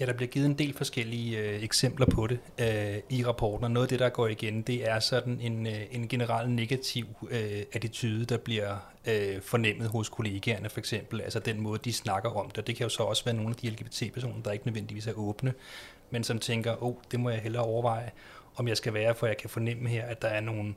Ja, 0.00 0.06
der 0.06 0.12
bliver 0.12 0.28
givet 0.28 0.46
en 0.46 0.58
del 0.58 0.74
forskellige 0.74 1.38
øh, 1.38 1.62
eksempler 1.62 2.06
på 2.06 2.26
det 2.26 2.38
øh, 2.58 3.18
i 3.18 3.24
rapporten, 3.24 3.64
og 3.64 3.70
noget 3.70 3.86
af 3.86 3.88
det, 3.88 3.98
der 3.98 4.08
går 4.08 4.26
igen, 4.26 4.62
det 4.62 4.90
er 4.90 5.00
sådan 5.00 5.40
en, 5.40 5.66
øh, 5.66 5.80
en 5.90 6.08
generel 6.08 6.50
negativ 6.50 7.06
øh, 7.30 7.62
attitude, 7.72 8.24
der 8.24 8.36
bliver 8.36 8.76
øh, 9.06 9.40
fornemmet 9.42 9.88
hos 9.88 10.08
kollegaerne 10.08 10.68
for 10.68 10.78
eksempel, 10.78 11.20
altså 11.20 11.38
den 11.38 11.60
måde, 11.60 11.80
de 11.84 11.92
snakker 11.92 12.30
om 12.30 12.50
det. 12.50 12.66
Det 12.66 12.76
kan 12.76 12.84
jo 12.84 12.88
så 12.88 13.02
også 13.02 13.24
være 13.24 13.34
nogle 13.34 13.50
af 13.50 13.56
de 13.56 13.70
LGBT-personer, 13.70 14.42
der 14.42 14.52
ikke 14.52 14.66
nødvendigvis 14.66 15.06
er 15.06 15.12
åbne, 15.12 15.54
men 16.10 16.24
som 16.24 16.38
tænker, 16.38 16.82
åh, 16.82 16.88
oh, 16.88 16.94
det 17.10 17.20
må 17.20 17.30
jeg 17.30 17.40
hellere 17.40 17.62
overveje, 17.62 18.10
om 18.56 18.68
jeg 18.68 18.76
skal 18.76 18.94
være, 18.94 19.14
for 19.14 19.26
jeg 19.26 19.36
kan 19.36 19.50
fornemme 19.50 19.88
her, 19.88 20.06
at 20.06 20.22
der 20.22 20.28
er 20.28 20.40
nogle 20.40 20.74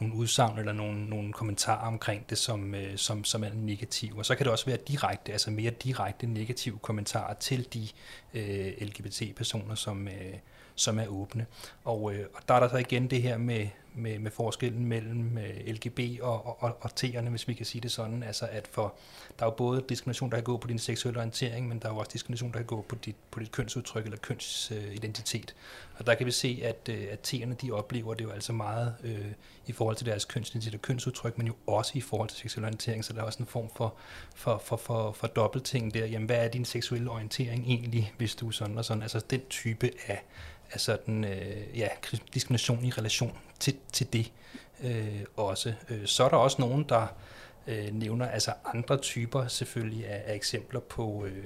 nogle 0.00 0.14
udsagn 0.14 0.58
eller 0.58 0.72
nogle, 0.72 1.08
nogle 1.08 1.32
kommentarer 1.32 1.86
omkring 1.86 2.30
det, 2.30 2.38
som, 2.38 2.74
øh, 2.74 2.96
som, 2.96 3.24
som 3.24 3.44
er 3.44 3.50
negative. 3.54 4.18
Og 4.18 4.26
så 4.26 4.34
kan 4.34 4.44
det 4.44 4.52
også 4.52 4.66
være 4.66 4.78
direkte, 4.88 5.32
altså 5.32 5.50
mere 5.50 5.70
direkte 5.70 6.26
negative 6.26 6.78
kommentarer 6.78 7.34
til 7.34 7.74
de 7.74 7.88
øh, 8.34 8.72
LGBT-personer, 8.80 9.74
som, 9.74 10.08
øh, 10.08 10.34
som 10.74 10.98
er 10.98 11.06
åbne. 11.06 11.46
Og, 11.84 12.14
øh, 12.14 12.26
og 12.34 12.42
der 12.48 12.54
er 12.54 12.60
der 12.60 12.68
så 12.68 12.76
igen 12.76 13.10
det 13.10 13.22
her 13.22 13.38
med, 13.38 13.68
med, 13.94 14.18
med 14.18 14.30
forskellen 14.30 14.86
mellem 14.86 15.38
øh, 15.38 15.66
LGB 15.66 16.00
og, 16.22 16.62
og, 16.62 16.76
og 16.80 16.90
T'erne, 17.00 17.28
hvis 17.28 17.48
vi 17.48 17.54
kan 17.54 17.66
sige 17.66 17.82
det 17.82 17.92
sådan. 17.92 18.22
Altså 18.22 18.48
at 18.50 18.68
for, 18.72 18.94
der 19.38 19.44
er 19.44 19.50
jo 19.50 19.54
både 19.56 19.84
diskrimination, 19.88 20.30
der 20.30 20.36
kan 20.36 20.44
gå 20.44 20.56
på 20.56 20.68
din 20.68 20.78
seksuelle 20.78 21.18
orientering, 21.18 21.68
men 21.68 21.78
der 21.78 21.88
er 21.88 21.92
jo 21.92 21.98
også 21.98 22.10
diskrimination, 22.12 22.52
der 22.52 22.58
kan 22.58 22.66
gå 22.66 22.84
på 22.88 22.94
dit, 22.94 23.16
på 23.30 23.40
dit 23.40 23.52
kønsudtryk 23.52 24.04
eller 24.04 24.18
kønsidentitet. 24.18 25.54
Og 25.98 26.06
der 26.06 26.14
kan 26.14 26.26
vi 26.26 26.30
se, 26.30 26.60
at, 26.62 26.88
øh, 26.90 27.06
at 27.10 27.34
T'erne 27.34 27.54
de 27.54 27.70
oplever 27.70 28.14
det 28.14 28.24
jo 28.24 28.30
altså 28.30 28.52
meget 28.52 28.94
øh, 29.04 29.32
i 29.66 29.72
forhold 29.72 29.96
til 29.96 30.06
deres 30.06 30.24
kønsidentitet 30.24 30.74
og 30.74 30.82
kønsudtryk, 30.82 31.38
men 31.38 31.46
jo 31.46 31.54
også 31.66 31.92
i 31.94 32.00
forhold 32.00 32.28
til 32.28 32.38
seksuel 32.38 32.64
orientering, 32.64 33.04
så 33.04 33.12
der 33.12 33.20
er 33.20 33.24
også 33.24 33.38
en 33.38 33.46
form 33.46 33.68
for, 33.76 33.94
for, 34.34 34.62
for, 34.64 34.76
for, 34.76 35.12
for 35.12 35.26
dobbeltting 35.26 35.94
der. 35.94 36.06
Jamen, 36.06 36.26
hvad 36.26 36.44
er 36.44 36.48
din 36.48 36.64
seksuelle 36.64 37.10
orientering 37.10 37.66
egentlig, 37.66 38.12
hvis 38.16 38.34
du 38.34 38.48
er 38.48 38.50
sådan 38.50 38.78
og 38.78 38.84
sådan? 38.84 39.02
Altså 39.02 39.20
den 39.30 39.40
type 39.50 39.90
af 40.06 40.24
af 40.74 40.80
sådan, 40.80 41.24
øh, 41.24 41.78
ja, 41.78 41.88
diskrimination 42.34 42.84
i 42.84 42.90
relation 42.90 43.38
til, 43.60 43.76
til 43.92 44.12
det 44.12 44.32
øh, 44.84 45.20
også. 45.36 45.72
Øh, 45.90 46.06
så 46.06 46.24
er 46.24 46.28
der 46.28 46.36
også 46.36 46.56
nogen, 46.60 46.84
der 46.88 47.06
øh, 47.66 47.88
nævner 47.92 48.28
altså 48.28 48.52
andre 48.74 48.96
typer 48.96 49.46
selvfølgelig 49.46 50.06
af, 50.06 50.22
af 50.26 50.34
eksempler 50.34 50.80
på, 50.80 51.24
øh, 51.26 51.44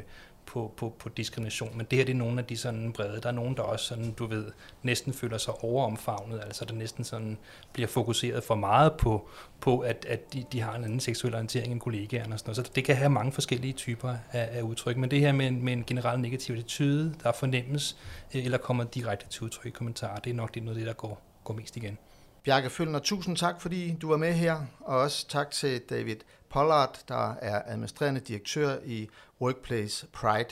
på, 0.48 0.72
på, 0.76 0.94
på 0.98 1.08
diskrimination, 1.08 1.76
men 1.76 1.86
det 1.90 1.96
her 1.98 2.04
det 2.04 2.12
er 2.12 2.16
nogle 2.16 2.38
af 2.38 2.44
de 2.44 2.56
sådan 2.56 2.92
brede. 2.92 3.20
Der 3.20 3.28
er 3.28 3.32
nogen, 3.32 3.56
der 3.56 3.62
også 3.62 3.84
sådan, 3.84 4.12
du 4.12 4.26
ved, 4.26 4.44
næsten 4.82 5.12
føler 5.12 5.38
sig 5.38 5.54
overomfavnet, 5.64 6.40
altså 6.40 6.64
der 6.64 6.74
næsten 6.74 7.04
sådan 7.04 7.38
bliver 7.72 7.88
fokuseret 7.88 8.44
for 8.44 8.54
meget 8.54 8.92
på, 8.92 9.28
på 9.60 9.78
at, 9.78 10.06
at 10.08 10.32
de, 10.32 10.44
de 10.52 10.60
har 10.60 10.74
en 10.74 10.84
anden 10.84 11.00
seksuel 11.00 11.34
orientering 11.34 11.72
end 11.72 11.80
kollegaerne 11.80 12.34
og 12.34 12.38
sådan 12.38 12.48
noget. 12.48 12.66
Så 12.66 12.72
det 12.74 12.84
kan 12.84 12.96
have 12.96 13.10
mange 13.10 13.32
forskellige 13.32 13.72
typer 13.72 14.16
af, 14.32 14.48
af 14.52 14.62
udtryk, 14.62 14.96
men 14.96 15.10
det 15.10 15.20
her 15.20 15.32
med 15.32 15.46
en, 15.46 15.64
med 15.64 15.72
en 15.72 15.84
generel 15.84 16.20
negativ 16.20 16.54
attitude, 16.54 17.14
der 17.22 17.32
fornemmes 17.32 17.96
øh, 18.34 18.44
eller 18.44 18.58
kommer 18.58 18.84
direkte 18.84 19.28
til 19.28 19.42
udtryk 19.42 19.66
i 19.66 19.70
kommentarer, 19.70 20.20
det 20.20 20.30
er 20.30 20.34
nok 20.34 20.54
det 20.54 20.62
noget 20.62 20.76
af 20.76 20.80
det, 20.80 20.86
der 20.86 20.94
går, 20.94 21.22
går 21.44 21.54
mest 21.54 21.76
igen. 21.76 21.98
Bjarke 22.44 22.70
Følner, 22.70 22.98
tusind 22.98 23.36
tak, 23.36 23.60
fordi 23.60 23.96
du 24.02 24.08
var 24.08 24.16
med 24.16 24.32
her, 24.32 24.60
og 24.80 24.98
også 24.98 25.28
tak 25.28 25.50
til 25.50 25.80
David 25.90 26.16
Pollard, 26.50 26.98
der 27.08 27.34
er 27.34 27.62
administrerende 27.66 28.20
direktør 28.20 28.76
i 28.84 29.08
Workplace 29.40 30.06
Pride. 30.12 30.48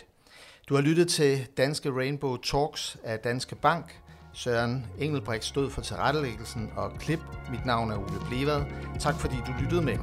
Du 0.69 0.75
har 0.75 0.83
lyttet 0.83 1.09
til 1.09 1.47
Danske 1.57 1.91
Rainbow 1.91 2.37
Talks 2.37 2.97
af 3.05 3.19
Danske 3.19 3.55
Bank. 3.55 4.01
Søren 4.33 4.87
Engelbrecht 4.99 5.45
stod 5.45 5.71
for 5.71 5.83
tilrettelæggelsen 5.83 6.73
og 6.77 6.93
klip. 6.99 7.21
Mit 7.51 7.67
navn 7.67 7.91
er 7.91 7.97
Ole 7.97 8.27
Blevad. 8.29 8.65
Tak 9.01 9.15
fordi 9.21 9.37
du 9.47 9.53
lyttede 9.63 9.83
med. 9.83 9.99